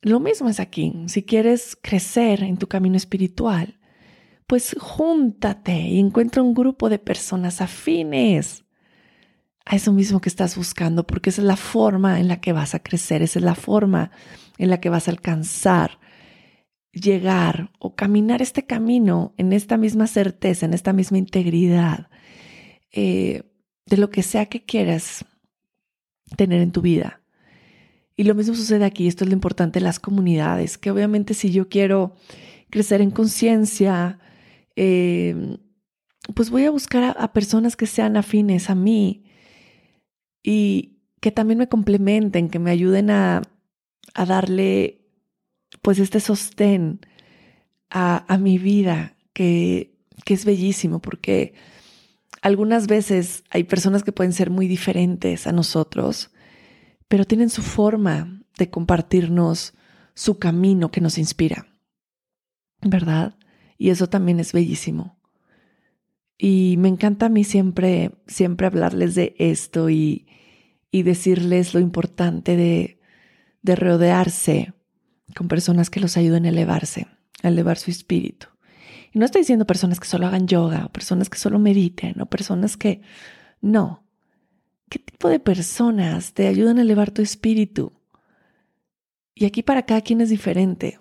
Lo 0.03 0.19
mismo 0.19 0.49
es 0.49 0.59
aquí. 0.59 1.05
Si 1.07 1.23
quieres 1.23 1.79
crecer 1.81 2.43
en 2.43 2.57
tu 2.57 2.67
camino 2.67 2.97
espiritual, 2.97 3.79
pues 4.49 4.75
júntate 4.81 5.79
y 5.79 6.01
encuentra 6.01 6.43
un 6.43 6.55
grupo 6.55 6.89
de 6.89 6.99
personas 6.99 7.61
afines 7.61 8.64
a 9.67 9.77
eso 9.77 9.93
mismo 9.93 10.21
que 10.21 10.29
estás 10.29 10.57
buscando, 10.57 11.07
porque 11.07 11.31
esa 11.31 11.41
es 11.41 11.47
la 11.47 11.57
forma 11.57 12.21
en 12.21 12.29
la 12.29 12.41
que 12.41 12.53
vas 12.53 12.75
a 12.75 12.83
crecer, 12.83 13.23
esa 13.23 13.39
es 13.39 13.45
la 13.45 13.55
forma 13.55 14.11
en 14.59 14.71
la 14.71 14.81
que 14.81 14.91
vas 14.91 15.09
a 15.09 15.11
alcanzar, 15.11 15.99
llegar 16.93 17.73
o 17.79 17.95
caminar 17.95 18.43
este 18.43 18.67
camino 18.67 19.35
en 19.37 19.53
esta 19.53 19.77
misma 19.77 20.07
certeza, 20.07 20.67
en 20.67 20.75
esta 20.75 20.93
misma 20.93 21.19
integridad, 21.19 22.09
eh, 22.93 23.43
de 23.87 23.97
lo 23.97 24.11
que 24.11 24.23
sea 24.23 24.47
que 24.47 24.65
quieras 24.65 25.25
tener 26.37 26.61
en 26.61 26.73
tu 26.73 26.81
vida. 26.81 27.23
Y 28.17 28.25
lo 28.25 28.35
mismo 28.35 28.55
sucede 28.55 28.85
aquí, 28.85 29.09
esto 29.09 29.25
es 29.25 29.29
lo 29.29 29.35
importante 29.35 29.81
las 29.81 29.99
comunidades, 29.99 30.79
que 30.79 30.91
obviamente 30.91 31.35
si 31.35 31.51
yo 31.51 31.69
quiero 31.69 32.15
crecer 32.71 33.01
en 33.01 33.11
conciencia, 33.11 34.19
em, 34.77 35.57
pues 36.35 36.51
voy 36.51 36.65
a 36.65 36.71
buscar 36.71 37.17
a, 37.19 37.33
personas 37.33 37.77
que 37.77 37.87
sean 37.87 38.17
afines 38.17 38.71
a 38.71 38.75
mí 38.75 39.24
y 40.45 40.99
que 41.21 41.33
también 41.33 41.59
me 41.59 41.69
complementen, 41.69 42.51
que 42.51 42.61
me 42.61 42.71
ayuden 42.71 43.11
a, 43.11 43.43
a 44.13 44.27
darle 44.27 45.01
pues 45.83 45.99
este 45.99 46.21
sostén 46.21 47.01
a, 47.91 48.33
a 48.33 48.39
mi 48.39 48.59
vida, 48.59 49.17
que, 49.33 49.97
que 50.25 50.35
es 50.35 50.45
bellísimo, 50.45 51.01
porque 51.01 51.55
algunas 52.43 52.87
veces 52.87 53.43
hay 53.51 53.65
personas 53.65 54.05
que 54.05 54.13
pueden 54.13 54.35
ser 54.35 54.51
muy 54.51 54.69
diferentes 54.69 55.47
a 55.47 55.53
nosotros, 55.53 56.31
pero 57.09 57.25
tienen 57.25 57.49
su 57.49 57.63
forma 57.63 58.43
de 58.59 58.71
compartirnos 58.71 59.73
su 60.15 60.39
camino 60.39 60.91
que 60.91 61.01
nos 61.01 61.17
inspira, 61.17 61.67
¿verdad? 62.83 63.37
Y 63.79 63.91
eso 63.91 64.09
también 64.09 64.41
es 64.41 64.53
bellísimo. 64.53 65.19
Y 66.37 66.77
me 66.79 66.89
encanta 66.89 67.27
a 67.27 67.29
mí 67.29 67.45
siempre, 67.45 68.13
siempre 68.27 68.67
hablarles 68.67 69.15
de 69.15 69.35
esto 69.39 69.91
y, 69.91 70.27
y 70.91 71.03
decirles 71.03 71.75
lo 71.75 71.81
importante 71.81 72.57
de, 72.57 73.01
de 73.63 73.77
rodearse 73.77 74.75
con 75.35 75.49
personas 75.49 75.91
que 75.91 76.01
los 76.01 76.17
ayuden 76.17 76.45
a 76.47 76.51
elevarse, 76.51 77.07
a 77.43 77.49
elevar 77.49 77.79
su 77.79 77.91
espíritu. 77.91 78.49
Y 79.13 79.19
no 79.19 79.25
estoy 79.25 79.43
diciendo 79.43 79.67
personas 79.67 80.01
que 80.01 80.09
solo 80.09 80.27
hagan 80.27 80.49
yoga, 80.49 80.87
o 80.87 80.93
personas 80.93 81.31
que 81.31 81.39
solo 81.39 81.59
mediten, 81.59 82.21
o 82.21 82.27
personas 82.27 82.77
que... 82.77 83.01
No. 83.61 84.05
¿Qué 84.91 84.99
tipo 84.99 85.29
de 85.29 85.41
personas 85.41 86.35
te 86.35 86.49
ayudan 86.49 86.79
a 86.79 86.83
elevar 86.83 87.11
tu 87.11 87.23
espíritu? 87.23 87.93
Y 89.35 89.47
aquí 89.47 89.63
para 89.63 89.87
cada 89.87 90.03
quien 90.03 90.21
es 90.21 90.31
diferente. 90.31 90.99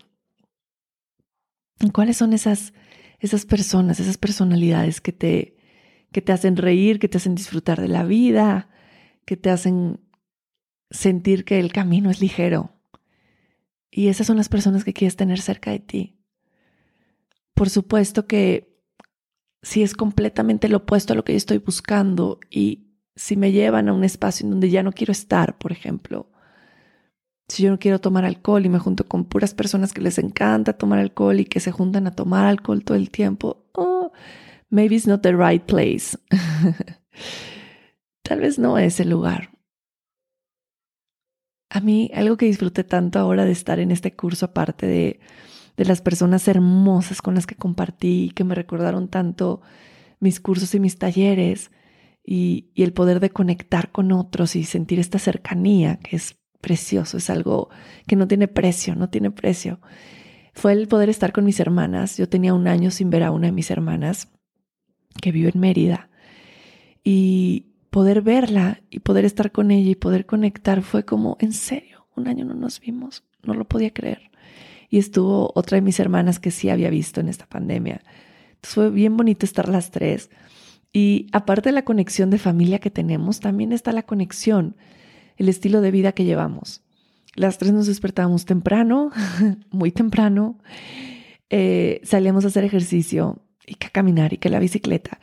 ¿Cuáles 1.91 2.17
son 2.17 2.33
esas, 2.33 2.73
esas 3.23 3.45
personas, 3.45 4.01
esas 4.01 4.17
personalidades 4.17 4.99
que 4.99 5.13
te, 5.13 5.55
que 6.11 6.21
te 6.21 6.33
hacen 6.33 6.57
reír, 6.57 6.99
que 6.99 7.07
te 7.07 7.17
hacen 7.17 7.35
disfrutar 7.35 7.79
de 7.79 7.87
la 7.87 8.03
vida, 8.03 8.69
que 9.25 9.37
te 9.37 9.49
hacen 9.49 10.01
sentir 10.91 11.45
que 11.45 11.57
el 11.59 11.71
camino 11.71 12.11
es 12.11 12.19
ligero? 12.19 12.73
Y 13.89 14.09
esas 14.09 14.27
son 14.27 14.35
las 14.35 14.49
personas 14.49 14.83
que 14.83 14.91
quieres 14.91 15.15
tener 15.15 15.39
cerca 15.39 15.71
de 15.71 15.79
ti. 15.79 16.19
Por 17.53 17.69
supuesto 17.69 18.27
que 18.27 18.77
si 19.61 19.83
es 19.83 19.93
completamente 19.93 20.67
lo 20.67 20.77
opuesto 20.77 21.13
a 21.13 21.15
lo 21.15 21.23
que 21.23 21.31
yo 21.31 21.37
estoy 21.37 21.59
buscando 21.59 22.41
y 22.49 22.89
si 23.15 23.37
me 23.37 23.53
llevan 23.53 23.87
a 23.87 23.93
un 23.93 24.03
espacio 24.03 24.45
en 24.45 24.51
donde 24.51 24.69
ya 24.69 24.83
no 24.83 24.91
quiero 24.91 25.13
estar, 25.13 25.57
por 25.57 25.71
ejemplo, 25.71 26.29
si 27.53 27.62
yo 27.62 27.69
no 27.69 27.77
quiero 27.77 28.01
tomar 28.01 28.25
alcohol 28.25 28.65
y 28.65 28.69
me 28.69 28.79
junto 28.79 29.07
con 29.07 29.25
puras 29.25 29.53
personas 29.53 29.93
que 29.93 30.01
les 30.01 30.17
encanta 30.17 30.74
tomar 30.74 30.98
alcohol 30.98 31.39
y 31.39 31.45
que 31.45 31.60
se 31.60 31.72
juntan 31.72 32.07
a 32.07 32.12
tomar 32.15 32.45
alcohol 32.45 32.83
todo 32.83 32.98
el 32.98 33.12
tiempo, 33.12 33.67
oh, 33.74 34.12
maybe 34.72 34.95
it's 34.95 35.05
not 35.05 35.22
the 35.22 35.33
right 35.33 35.63
place. 35.63 36.17
Tal 38.24 38.39
vez 38.39 38.57
no 38.57 38.79
es 38.79 39.00
el 39.00 39.12
lugar. 39.12 39.51
A 41.69 41.79
mí, 41.79 42.10
algo 42.15 42.38
que 42.38 42.48
disfruté 42.48 42.83
tanto 42.83 43.19
ahora 43.19 43.45
de 43.45 43.51
estar 43.51 43.79
en 43.79 43.91
este 43.91 44.15
curso, 44.15 44.48
aparte 44.48 44.88
de, 44.88 45.19
de 45.77 45.86
las 45.86 46.01
personas 46.01 46.48
hermosas 46.48 47.22
con 47.22 47.36
las 47.36 47.45
que 47.45 47.55
compartí, 47.55 48.31
que 48.33 48.43
me 48.43 48.55
recordaron 48.55 49.10
tanto 49.10 49.62
mis 50.19 50.39
cursos 50.39 50.74
y 50.74 50.79
mis 50.79 50.98
talleres, 50.98 51.69
y, 52.25 52.72
y 52.74 52.81
el 52.81 52.93
poder 52.93 53.19
de 53.19 53.29
conectar 53.29 53.91
con 53.91 54.12
otros 54.12 54.55
y 54.55 54.63
sentir 54.63 55.00
esta 55.00 55.19
cercanía, 55.19 55.98
que 55.98 56.15
es 56.15 56.42
precioso, 56.63 57.17
es 57.17 57.29
algo 57.29 57.70
que 58.08 58.15
no 58.15 58.27
tiene 58.27 58.48
precio, 58.48 58.96
no 58.96 59.10
tiene 59.10 59.29
precio. 59.29 59.79
Fue 60.53 60.72
el 60.72 60.88
poder 60.88 61.10
estar 61.10 61.34
con 61.34 61.43
mis 61.43 61.60
hermanas. 61.60 62.17
Yo 62.17 62.29
tenía 62.29 62.53
un 62.53 62.67
año 62.67 62.89
sin 62.89 63.10
ver 63.10 63.24
a 63.24 63.32
una 63.32 63.48
de 63.48 63.51
mis 63.51 63.70
hermanas 63.70 64.29
que 65.22 65.32
vive 65.32 65.51
en 65.53 65.60
Mérida 65.60 66.10
y 67.03 67.74
poder 67.89 68.22
verla 68.22 68.82
y 68.89 69.00
poder 69.00 69.25
estar 69.25 69.51
con 69.51 69.72
ella 69.72 69.91
y 69.91 69.96
poder 69.96 70.25
conectar 70.25 70.82
fue 70.82 71.03
como, 71.03 71.38
en 71.39 71.51
serio, 71.51 72.08
un 72.15 72.27
año 72.27 72.46
no 72.46 72.53
nos 72.53 72.79
vimos, 72.79 73.24
no 73.43 73.53
lo 73.53 73.65
podía 73.65 73.93
creer. 73.93 74.32
Y 74.89 75.00
estuvo 75.00 75.51
otra 75.55 75.75
de 75.75 75.82
mis 75.82 76.00
hermanas 76.00 76.39
que 76.39 76.51
sí 76.51 76.70
había 76.70 76.89
visto 76.89 77.20
en 77.20 77.27
esta 77.27 77.46
pandemia. 77.46 78.01
Entonces 78.55 78.74
fue 78.74 78.89
bien 78.89 79.17
bonito 79.17 79.46
estar 79.46 79.67
las 79.67 79.91
tres. 79.91 80.29
Y 80.93 81.27
aparte 81.34 81.70
de 81.70 81.74
la 81.74 81.84
conexión 81.84 82.29
de 82.29 82.38
familia 82.38 82.79
que 82.79 82.89
tenemos, 82.89 83.41
también 83.41 83.74
está 83.74 83.91
la 83.91 84.03
conexión 84.03 84.77
el 85.37 85.49
estilo 85.49 85.81
de 85.81 85.91
vida 85.91 86.11
que 86.11 86.25
llevamos. 86.25 86.81
Las 87.35 87.57
tres 87.57 87.73
nos 87.73 87.87
despertábamos 87.87 88.45
temprano, 88.45 89.11
muy 89.71 89.91
temprano, 89.91 90.59
eh, 91.49 92.01
salíamos 92.03 92.45
a 92.45 92.47
hacer 92.47 92.63
ejercicio 92.63 93.43
y 93.65 93.75
que 93.75 93.87
a 93.87 93.91
caminar 93.91 94.33
y 94.33 94.37
que 94.37 94.49
la 94.49 94.59
bicicleta 94.59 95.19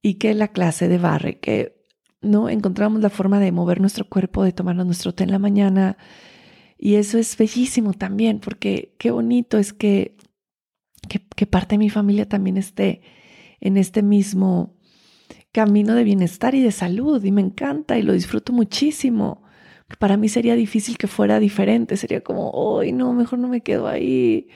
y 0.00 0.14
que 0.14 0.34
la 0.34 0.48
clase 0.48 0.88
de 0.88 0.98
barre, 0.98 1.38
que 1.38 1.82
no 2.20 2.48
encontramos 2.48 3.00
la 3.00 3.10
forma 3.10 3.40
de 3.40 3.52
mover 3.52 3.80
nuestro 3.80 4.08
cuerpo, 4.08 4.44
de 4.44 4.52
tomarnos 4.52 4.86
nuestro 4.86 5.14
té 5.14 5.24
en 5.24 5.30
la 5.30 5.38
mañana. 5.38 5.96
Y 6.78 6.94
eso 6.94 7.18
es 7.18 7.36
bellísimo 7.36 7.92
también, 7.92 8.40
porque 8.40 8.94
qué 8.98 9.10
bonito 9.10 9.58
es 9.58 9.72
que, 9.72 10.16
que, 11.08 11.20
que 11.36 11.46
parte 11.46 11.74
de 11.74 11.78
mi 11.78 11.90
familia 11.90 12.28
también 12.28 12.56
esté 12.56 13.02
en 13.60 13.76
este 13.76 14.02
mismo 14.02 14.76
camino 15.52 15.94
de 15.94 16.04
bienestar 16.04 16.54
y 16.54 16.62
de 16.62 16.72
salud. 16.72 17.22
Y 17.24 17.32
me 17.32 17.40
encanta 17.40 17.98
y 17.98 18.02
lo 18.02 18.12
disfruto 18.12 18.52
muchísimo 18.52 19.41
para 19.98 20.16
mí 20.16 20.28
sería 20.28 20.54
difícil 20.54 20.98
que 20.98 21.06
fuera 21.06 21.38
diferente, 21.38 21.96
sería 21.96 22.22
como, 22.22 22.50
hoy 22.50 22.92
no, 22.92 23.12
mejor 23.12 23.38
no 23.38 23.48
me 23.48 23.62
quedo 23.62 23.88
ahí. 23.88 24.48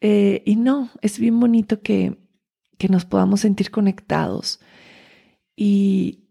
Eh, 0.00 0.42
y 0.44 0.56
no, 0.56 0.90
es 1.02 1.18
bien 1.18 1.38
bonito 1.40 1.82
que, 1.82 2.18
que 2.78 2.88
nos 2.88 3.04
podamos 3.04 3.40
sentir 3.40 3.70
conectados. 3.70 4.60
Y, 5.56 6.24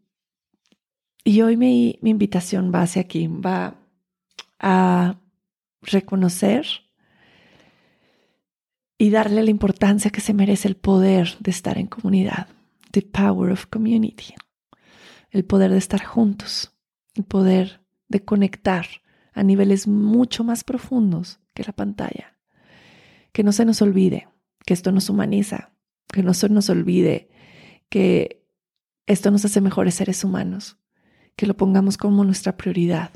y 1.23 1.41
hoy 1.41 1.57
mi, 1.57 1.99
mi 2.01 2.11
invitación 2.11 2.71
va 2.73 2.83
hacia 2.83 3.01
aquí, 3.01 3.27
va 3.27 3.79
a 4.59 5.19
reconocer 5.81 6.65
y 8.97 9.09
darle 9.09 9.43
la 9.43 9.51
importancia 9.51 10.11
que 10.11 10.21
se 10.21 10.33
merece 10.33 10.67
el 10.67 10.75
poder 10.75 11.35
de 11.39 11.51
estar 11.51 11.77
en 11.77 11.87
comunidad, 11.87 12.47
the 12.91 13.01
power 13.01 13.51
of 13.51 13.65
community, 13.67 14.33
el 15.31 15.43
poder 15.43 15.71
de 15.71 15.77
estar 15.77 16.03
juntos, 16.03 16.73
el 17.15 17.25
poder 17.25 17.84
de 18.07 18.23
conectar 18.23 18.85
a 19.33 19.43
niveles 19.43 19.87
mucho 19.87 20.43
más 20.43 20.63
profundos 20.63 21.39
que 21.53 21.63
la 21.63 21.73
pantalla. 21.73 22.37
Que 23.31 23.43
no 23.43 23.51
se 23.51 23.65
nos 23.65 23.81
olvide 23.81 24.27
que 24.65 24.73
esto 24.73 24.91
nos 24.91 25.09
humaniza, 25.09 25.73
que 26.11 26.23
no 26.23 26.33
se 26.33 26.49
nos 26.49 26.69
olvide 26.69 27.29
que 27.89 28.45
esto 29.05 29.29
nos 29.29 29.45
hace 29.45 29.61
mejores 29.61 29.95
seres 29.95 30.23
humanos, 30.23 30.77
que 31.35 31.45
lo 31.45 31.55
pongamos 31.55 31.97
como 31.97 32.23
nuestra 32.23 32.57
prioridad. 32.57 33.11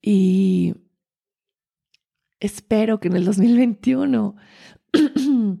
Y 0.00 0.74
espero 2.40 3.00
que 3.00 3.08
en 3.08 3.16
el 3.16 3.24
2021 3.24 4.36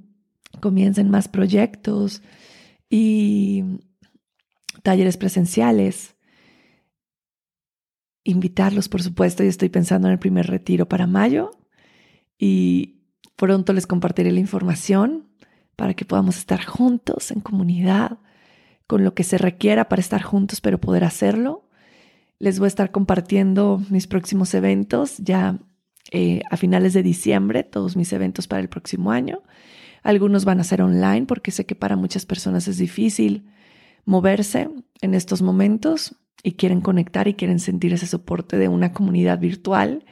comiencen 0.60 1.10
más 1.10 1.28
proyectos 1.28 2.22
y 2.90 3.64
talleres 4.82 5.16
presenciales 5.16 6.16
invitarlos, 8.28 8.88
por 8.88 9.02
supuesto, 9.02 9.42
y 9.42 9.46
estoy 9.46 9.70
pensando 9.70 10.06
en 10.08 10.12
el 10.12 10.18
primer 10.18 10.46
retiro 10.46 10.86
para 10.86 11.06
mayo 11.06 11.50
y 12.38 13.00
pronto 13.36 13.72
les 13.72 13.86
compartiré 13.86 14.30
la 14.32 14.40
información 14.40 15.24
para 15.76 15.94
que 15.94 16.04
podamos 16.04 16.36
estar 16.36 16.62
juntos 16.64 17.30
en 17.30 17.40
comunidad, 17.40 18.18
con 18.86 19.02
lo 19.02 19.14
que 19.14 19.24
se 19.24 19.38
requiera 19.38 19.88
para 19.88 20.00
estar 20.00 20.22
juntos, 20.22 20.60
pero 20.60 20.78
poder 20.78 21.04
hacerlo. 21.04 21.68
Les 22.38 22.58
voy 22.58 22.66
a 22.66 22.68
estar 22.68 22.90
compartiendo 22.90 23.82
mis 23.88 24.06
próximos 24.06 24.52
eventos 24.52 25.16
ya 25.18 25.58
eh, 26.10 26.42
a 26.50 26.56
finales 26.58 26.92
de 26.92 27.02
diciembre, 27.02 27.64
todos 27.64 27.96
mis 27.96 28.12
eventos 28.12 28.46
para 28.46 28.60
el 28.60 28.68
próximo 28.68 29.10
año. 29.10 29.42
Algunos 30.02 30.44
van 30.44 30.60
a 30.60 30.64
ser 30.64 30.82
online 30.82 31.24
porque 31.26 31.50
sé 31.50 31.64
que 31.64 31.74
para 31.74 31.96
muchas 31.96 32.26
personas 32.26 32.68
es 32.68 32.76
difícil 32.76 33.46
moverse 34.04 34.68
en 35.00 35.14
estos 35.14 35.40
momentos 35.40 36.14
y 36.42 36.52
quieren 36.52 36.80
conectar 36.80 37.28
y 37.28 37.34
quieren 37.34 37.58
sentir 37.58 37.92
ese 37.92 38.06
soporte 38.06 38.58
de 38.58 38.68
una 38.68 38.92
comunidad 38.92 39.38
virtual. 39.38 40.04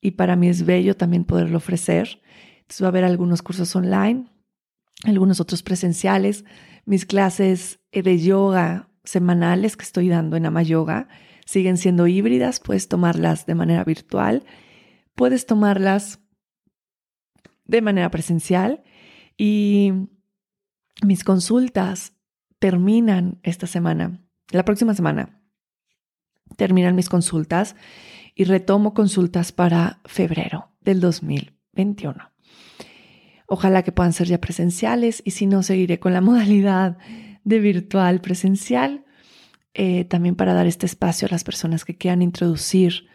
Y 0.00 0.12
para 0.12 0.36
mí 0.36 0.48
es 0.48 0.64
bello 0.64 0.96
también 0.96 1.24
poderlo 1.24 1.58
ofrecer. 1.58 2.20
Entonces 2.62 2.82
va 2.82 2.86
a 2.86 2.88
haber 2.88 3.04
algunos 3.04 3.42
cursos 3.42 3.74
online, 3.76 4.26
algunos 5.04 5.40
otros 5.40 5.62
presenciales, 5.62 6.44
mis 6.84 7.06
clases 7.06 7.80
de 7.92 8.18
yoga 8.18 8.88
semanales 9.04 9.76
que 9.76 9.84
estoy 9.84 10.08
dando 10.08 10.36
en 10.36 10.46
Ama 10.46 10.62
Yoga 10.62 11.08
siguen 11.44 11.76
siendo 11.76 12.06
híbridas, 12.06 12.60
puedes 12.60 12.88
tomarlas 12.88 13.46
de 13.46 13.54
manera 13.54 13.84
virtual, 13.84 14.44
puedes 15.14 15.44
tomarlas 15.46 16.20
de 17.64 17.82
manera 17.82 18.10
presencial 18.10 18.82
y 19.36 19.92
mis 21.04 21.24
consultas 21.24 22.14
terminan 22.58 23.40
esta 23.42 23.66
semana, 23.66 24.24
la 24.50 24.64
próxima 24.64 24.94
semana 24.94 25.41
terminan 26.56 26.94
mis 26.94 27.08
consultas 27.08 27.76
y 28.34 28.44
retomo 28.44 28.94
consultas 28.94 29.52
para 29.52 30.00
febrero 30.04 30.70
del 30.80 31.00
2021. 31.00 32.32
Ojalá 33.46 33.82
que 33.82 33.92
puedan 33.92 34.12
ser 34.12 34.28
ya 34.28 34.40
presenciales 34.40 35.22
y 35.24 35.32
si 35.32 35.46
no, 35.46 35.62
seguiré 35.62 35.98
con 35.98 36.12
la 36.12 36.20
modalidad 36.22 36.96
de 37.44 37.58
virtual 37.58 38.20
presencial, 38.20 39.04
eh, 39.74 40.04
también 40.04 40.36
para 40.36 40.54
dar 40.54 40.66
este 40.66 40.86
espacio 40.86 41.26
a 41.26 41.30
las 41.30 41.44
personas 41.44 41.84
que 41.84 41.96
quieran 41.96 42.22
introducir 42.22 43.06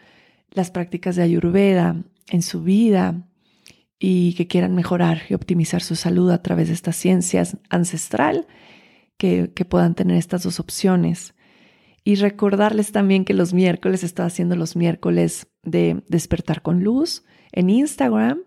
las 0.52 0.72
prácticas 0.72 1.16
de 1.16 1.24
Ayurveda 1.24 2.04
en 2.30 2.42
su 2.42 2.64
vida 2.64 3.28
y 4.00 4.34
que 4.34 4.48
quieran 4.48 4.76
mejorar 4.76 5.22
y 5.30 5.34
optimizar 5.34 5.82
su 5.82 5.96
salud 5.96 6.30
a 6.32 6.42
través 6.42 6.68
de 6.68 6.74
estas 6.74 6.96
ciencias 6.96 7.58
ancestral, 7.70 8.48
que, 9.18 9.52
que 9.56 9.66
puedan 9.66 9.96
tener 9.96 10.18
estas 10.18 10.44
dos 10.44 10.60
opciones 10.60 11.34
y 12.08 12.16
recordarles 12.16 12.94
también 12.94 13.26
que 13.26 13.34
los 13.34 13.54
miércoles 13.54 14.02
estoy 14.02 14.28
haciendo 14.28 14.56
los 14.56 14.78
miércoles 14.78 15.48
de 15.64 16.06
despertar 16.08 16.62
con 16.62 16.82
luz 16.82 17.26
en 17.52 17.70
Instagram. 17.70 18.44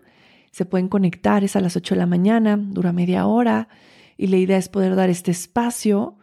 Se 0.51 0.65
pueden 0.65 0.89
conectar, 0.89 1.45
es 1.45 1.57
a 1.57 1.61
las 1.61 1.77
8 1.77 1.95
de 1.95 1.99
la 1.99 2.07
mañana, 2.07 2.57
dura 2.57 2.95
media 2.95 3.27
hora 3.27 3.69
y 4.17 4.29
la 4.29 4.39
idea 4.39 4.57
es 4.57 4.71
poder 4.71 4.97
dar 4.97 5.11
este 5.11 5.31
espacio 5.31 6.17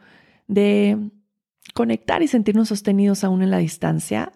de 0.47 1.11
conectar 1.75 2.23
y 2.23 2.27
sentirnos 2.27 2.69
sostenidos 2.69 3.23
aún 3.23 3.43
en 3.43 3.51
la 3.51 3.59
distancia, 3.59 4.31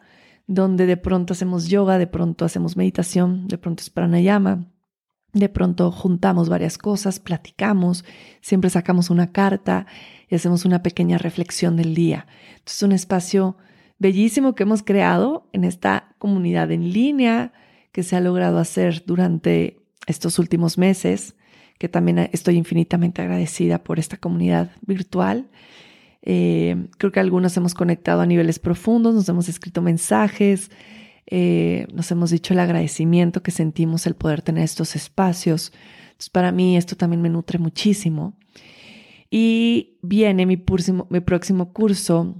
donde 0.45 0.85
de 0.85 0.97
pronto 0.97 1.33
hacemos 1.33 1.69
yoga, 1.69 1.97
de 1.97 2.05
pronto 2.05 2.45
hacemos 2.45 2.77
meditación, 2.77 3.47
de 3.47 3.57
pronto 3.57 3.81
es 3.81 3.89
pranayama, 3.89 4.67
de 5.33 5.49
pronto 5.49 5.91
juntamos 5.91 6.49
varias 6.49 6.77
cosas, 6.77 7.19
platicamos, 7.19 8.03
siempre 8.41 8.69
sacamos 8.69 9.09
una 9.09 9.31
carta 9.31 9.85
y 10.29 10.35
hacemos 10.35 10.65
una 10.65 10.83
pequeña 10.83 11.17
reflexión 11.17 11.77
del 11.77 11.95
día. 11.95 12.27
Es 12.65 12.83
un 12.83 12.91
espacio 12.91 13.57
bellísimo 13.99 14.55
que 14.55 14.63
hemos 14.63 14.83
creado 14.83 15.47
en 15.53 15.63
esta 15.63 16.15
comunidad 16.17 16.71
en 16.71 16.91
línea 16.91 17.53
que 17.91 18.03
se 18.03 18.15
ha 18.15 18.21
logrado 18.21 18.57
hacer 18.57 19.03
durante 19.05 19.77
estos 20.07 20.39
últimos 20.39 20.77
meses, 20.77 21.35
que 21.77 21.87
también 21.89 22.29
estoy 22.31 22.57
infinitamente 22.57 23.21
agradecida 23.21 23.83
por 23.83 23.99
esta 23.99 24.17
comunidad 24.17 24.71
virtual. 24.81 25.49
Eh, 26.23 26.87
creo 26.97 27.11
que 27.11 27.19
algunos 27.19 27.55
hemos 27.57 27.73
conectado 27.73 28.21
a 28.21 28.25
niveles 28.25 28.59
profundos, 28.59 29.15
nos 29.15 29.27
hemos 29.29 29.49
escrito 29.49 29.81
mensajes, 29.81 30.71
eh, 31.27 31.87
nos 31.93 32.11
hemos 32.11 32.31
dicho 32.31 32.53
el 32.53 32.59
agradecimiento 32.59 33.43
que 33.43 33.51
sentimos 33.51 34.07
el 34.07 34.15
poder 34.15 34.41
tener 34.41 34.63
estos 34.63 34.95
espacios. 34.95 35.71
Entonces, 36.05 36.29
para 36.29 36.51
mí 36.51 36.77
esto 36.77 36.95
también 36.95 37.21
me 37.21 37.29
nutre 37.29 37.59
muchísimo. 37.59 38.37
Y 39.29 39.99
viene 40.01 40.45
mi, 40.45 40.57
próximo, 40.57 41.07
mi 41.09 41.21
próximo 41.21 41.71
curso 41.71 42.35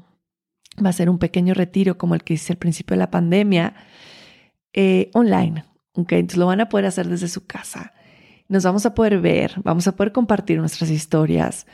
Va 0.83 0.89
a 0.89 0.93
ser 0.93 1.09
un 1.09 1.19
pequeño 1.19 1.53
retiro 1.53 1.97
como 1.97 2.15
el 2.15 2.23
que 2.23 2.35
hice 2.35 2.53
al 2.53 2.57
principio 2.57 2.95
de 2.95 2.99
la 2.99 3.11
pandemia, 3.11 3.75
eh, 4.73 5.11
online. 5.13 5.65
Okay, 5.93 6.19
entonces 6.19 6.37
lo 6.37 6.45
van 6.45 6.61
a 6.61 6.69
poder 6.69 6.85
hacer 6.85 7.09
desde 7.09 7.27
su 7.27 7.45
casa. 7.45 7.93
Nos 8.47 8.63
vamos 8.63 8.85
a 8.85 8.93
poder 8.93 9.19
ver, 9.19 9.53
vamos 9.63 9.87
a 9.87 9.95
poder 9.95 10.13
compartir 10.13 10.59
nuestras 10.59 10.89
historias 10.89 11.67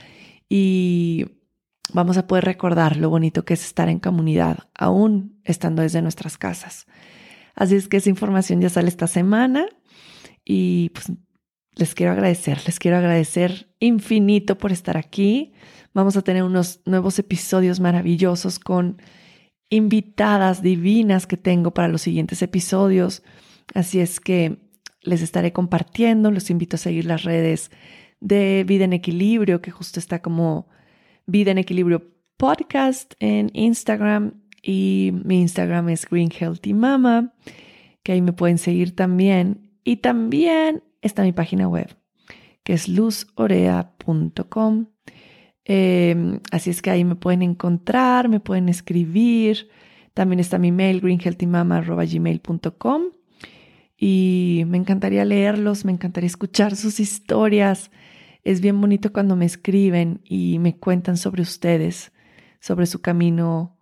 y 0.50 1.26
vamos 1.94 2.18
a 2.18 2.28
poder 2.28 2.46
recordar 2.46 2.98
lo 2.98 3.10
bonito 3.10 3.46
que 3.46 3.54
es 3.54 3.66
estar 3.66 3.90
en 3.90 4.00
comunidad, 4.00 4.60
aún 4.74 5.40
estando 5.44 5.82
desde 5.82 6.02
nuestras 6.02 6.38
casas. 6.38 6.88
Así 7.56 7.76
es 7.76 7.88
que 7.88 7.98
esa 7.98 8.10
información 8.10 8.62
ya 8.62 8.70
sale 8.70 8.88
esta 8.88 9.08
semana 9.08 9.66
y 10.46 10.90
pues 10.90 11.12
les 11.76 11.96
quiero 11.96 12.12
agradecer, 12.12 12.60
les 12.66 12.80
quiero 12.80 12.98
agradecer 12.98 13.70
infinito 13.80 14.58
por 14.58 14.72
estar 14.72 14.98
aquí. 14.98 15.54
Vamos 15.94 16.18
a 16.18 16.22
tener 16.22 16.44
unos 16.44 16.82
nuevos 16.86 17.20
episodios 17.20 17.80
maravillosos 17.80 18.60
con 18.60 19.02
invitadas 19.70 20.62
divinas 20.62 21.28
que 21.28 21.38
tengo 21.38 21.74
para 21.74 21.88
los 21.88 22.02
siguientes 22.02 22.42
episodios. 22.42 23.24
Así 23.74 24.00
es 24.00 24.20
que 24.20 24.58
les 25.02 25.22
estaré 25.22 25.54
compartiendo, 25.54 26.32
los 26.32 26.50
invito 26.50 26.76
a 26.76 26.80
seguir 26.80 27.06
las 27.06 27.24
redes 27.24 27.72
de 28.20 28.64
Vida 28.68 28.86
en 28.86 28.94
Equilibrio, 28.94 29.62
que 29.62 29.72
justo 29.72 30.00
está 30.00 30.22
como 30.22 30.68
Vida 31.30 31.52
en 31.52 31.58
Equilibrio 31.58 32.10
Podcast 32.38 33.14
en 33.20 33.52
Instagram 33.54 34.46
y 34.62 35.12
mi 35.26 35.42
Instagram 35.42 35.90
es 35.90 36.10
Green 36.10 36.32
Healthy 36.32 36.74
Mama, 36.74 37.34
que 38.02 38.14
ahí 38.14 38.22
me 38.22 38.32
pueden 38.32 38.58
seguir 38.58 38.96
también. 38.96 39.74
Y 39.84 39.98
también 39.98 40.84
está 41.02 41.24
mi 41.24 41.34
página 41.34 41.68
web, 41.68 41.94
que 42.64 42.72
es 42.72 42.88
luzorea.com. 42.88 44.86
Em, 45.66 46.40
así 46.52 46.70
es 46.70 46.82
que 46.82 46.92
ahí 46.92 47.04
me 47.04 47.18
pueden 47.18 47.42
encontrar, 47.42 48.30
me 48.30 48.40
pueden 48.40 48.70
escribir. 48.70 49.68
También 50.14 50.40
está 50.40 50.58
mi 50.58 50.72
mail, 50.72 51.02
greenhealthymama.gmail.com. 51.02 53.02
Y 53.98 54.64
me 54.68 54.78
encantaría 54.78 55.26
leerlos, 55.26 55.84
me 55.84 55.92
encantaría 55.92 56.28
escuchar 56.28 56.78
sus 56.78 57.02
historias. 57.02 57.92
Es 58.44 58.62
bien 58.62 58.80
bonito 58.80 59.12
cuando 59.12 59.36
me 59.36 59.46
escriben 59.46 60.22
y 60.24 60.60
me 60.60 60.78
cuentan 60.78 61.18
sobre 61.18 61.42
ustedes, 61.42 62.12
sobre 62.60 62.86
su 62.86 63.02
camino 63.02 63.78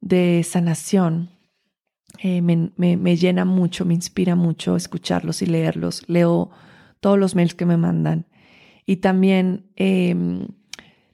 de 0.00 0.42
sanación. 0.44 1.30
Eh, 2.20 2.42
me, 2.42 3.16
llena 3.16 3.44
mucho, 3.44 3.84
me 3.84 3.94
inspira 3.94 4.34
mucho 4.34 4.76
escucharlos 4.76 5.42
y 5.42 5.46
leerlos. 5.46 6.02
Leo 6.08 6.50
todos 7.00 7.18
los 7.18 7.34
mails 7.34 7.54
que 7.54 7.66
me 7.66 7.76
mandan 7.76 8.26
y 8.86 8.96
también 8.96 9.70
em, 9.76 10.48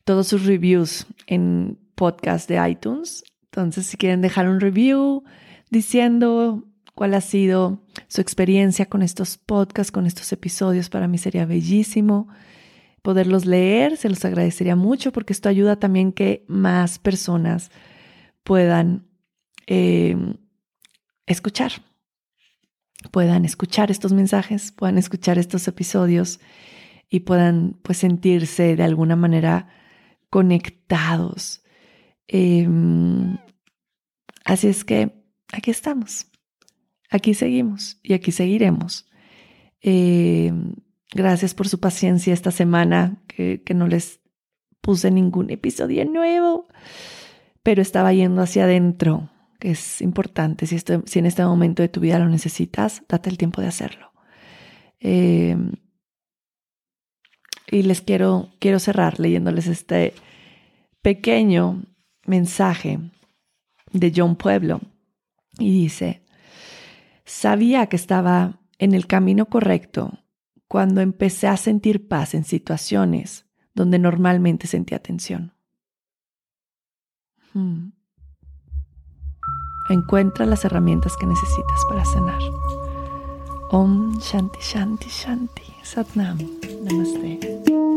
todos 0.05 0.29
sus 0.29 0.47
reviews 0.47 1.07
en 1.27 1.79
podcast 1.95 2.49
de 2.49 2.69
iTunes. 2.69 3.25
Entonces, 3.45 3.87
si 3.87 3.97
quieren 3.97 4.21
dejar 4.21 4.49
un 4.49 4.61
review 4.61 5.25
diciendo 5.71 6.65
cuál 6.95 7.15
ha 7.15 7.21
sido 7.21 7.83
su 8.09 8.21
experiencia 8.21 8.87
con 8.87 9.03
estos 9.03 9.39
podcasts, 9.39 9.93
con 9.93 10.07
estos 10.07 10.33
episodios, 10.33 10.89
para 10.89 11.09
mí 11.09 11.19
sería 11.19 11.47
bellísimo 11.47 12.29
poderlos 13.05 13.45
leer. 13.45 13.99
Se 13.99 14.09
los 14.09 14.25
agradecería 14.25 14.77
mucho 14.77 15.13
porque 15.13 15.35
esto 15.35 15.51
ayuda 15.51 15.77
también 15.77 16.11
que 16.11 16.43
más 16.49 16.99
personas 16.99 17.71
puedan 18.43 19.07
em, 19.67 20.39
escuchar, 21.27 21.73
puedan 23.11 23.45
escuchar 23.45 23.91
estos 23.91 24.15
mensajes, 24.15 24.73
puedan 24.73 24.97
escuchar 24.97 25.37
estos 25.37 25.69
episodios 25.69 26.41
y 27.11 27.21
puedan 27.21 27.79
pues 27.83 27.99
sentirse 27.99 28.75
de 28.75 28.83
alguna 28.83 29.17
manera 29.17 29.69
conectados. 30.31 31.63
Em, 32.27 33.37
así 34.47 34.69
es 34.69 34.83
que 34.83 35.13
aquí 35.53 35.71
estamos, 35.71 36.29
aquí 37.11 37.35
seguimos 37.35 38.01
y 38.03 38.15
aquí 38.15 38.33
seguiremos. 38.33 39.07
Em, 39.83 40.73
gracias 41.15 41.55
por 41.55 41.69
su 41.69 41.81
paciencia 41.81 42.35
esta 42.35 42.51
semana 42.51 43.23
que, 43.27 43.63
que 43.63 43.75
no 43.75 43.87
les 43.87 44.21
puse 44.81 45.11
ningún 45.11 45.51
episodio 45.51 46.05
nuevo, 46.05 46.69
pero 47.63 47.81
estaba 47.81 48.13
yendo 48.13 48.43
hacia 48.43 48.65
adentro 48.65 49.31
es 49.65 50.03
importante. 50.03 50.67
Si, 50.67 50.79
si 50.79 51.19
en 51.19 51.27
este 51.27 51.45
momento 51.45 51.83
de 51.83 51.89
tu 51.89 52.01
vida 52.01 52.19
lo 52.19 52.29
necesitas, 52.29 53.03
date 53.09 53.31
el 53.31 53.39
tiempo 53.39 53.63
de 53.63 53.69
hacerlo. 53.69 54.13
Em, 55.01 55.73
y 57.71 57.83
les 57.83 58.03
quiero, 58.03 58.51
quiero 58.61 58.79
cerrar 58.79 59.19
leyéndoles 59.19 59.67
este 59.67 60.13
pequeño 61.03 61.83
mensaje 62.27 63.01
de 63.93 64.13
John 64.15 64.37
Pueblo. 64.37 64.81
Y 65.59 65.71
dice, 65.71 66.23
sabía 67.25 67.87
que 67.87 67.97
estaba 67.97 68.61
en 68.79 68.93
el 68.93 69.07
camino 69.07 69.47
correcto 69.47 70.19
cuando 70.69 71.01
empecé 71.01 71.49
a 71.49 71.57
sentir 71.57 72.09
paz 72.09 72.35
en 72.35 72.45
situaciones 72.45 73.47
donde 73.75 73.99
normalmente 73.99 74.67
sentía 74.67 75.01
tensión. 75.01 75.55
Hmm. 77.53 77.91
Encuentra 79.91 80.47
las 80.47 80.65
herramientas 80.65 81.17
que 81.17 81.27
necesitas 81.27 81.85
para 81.89 82.05
sanar. 82.05 82.41
Om 83.71 84.19
Shanti 84.19 84.61
Shanti 84.61 85.09
Shanti 85.09 85.75
Satnam. 85.83 86.39
Namaste. 86.85 87.94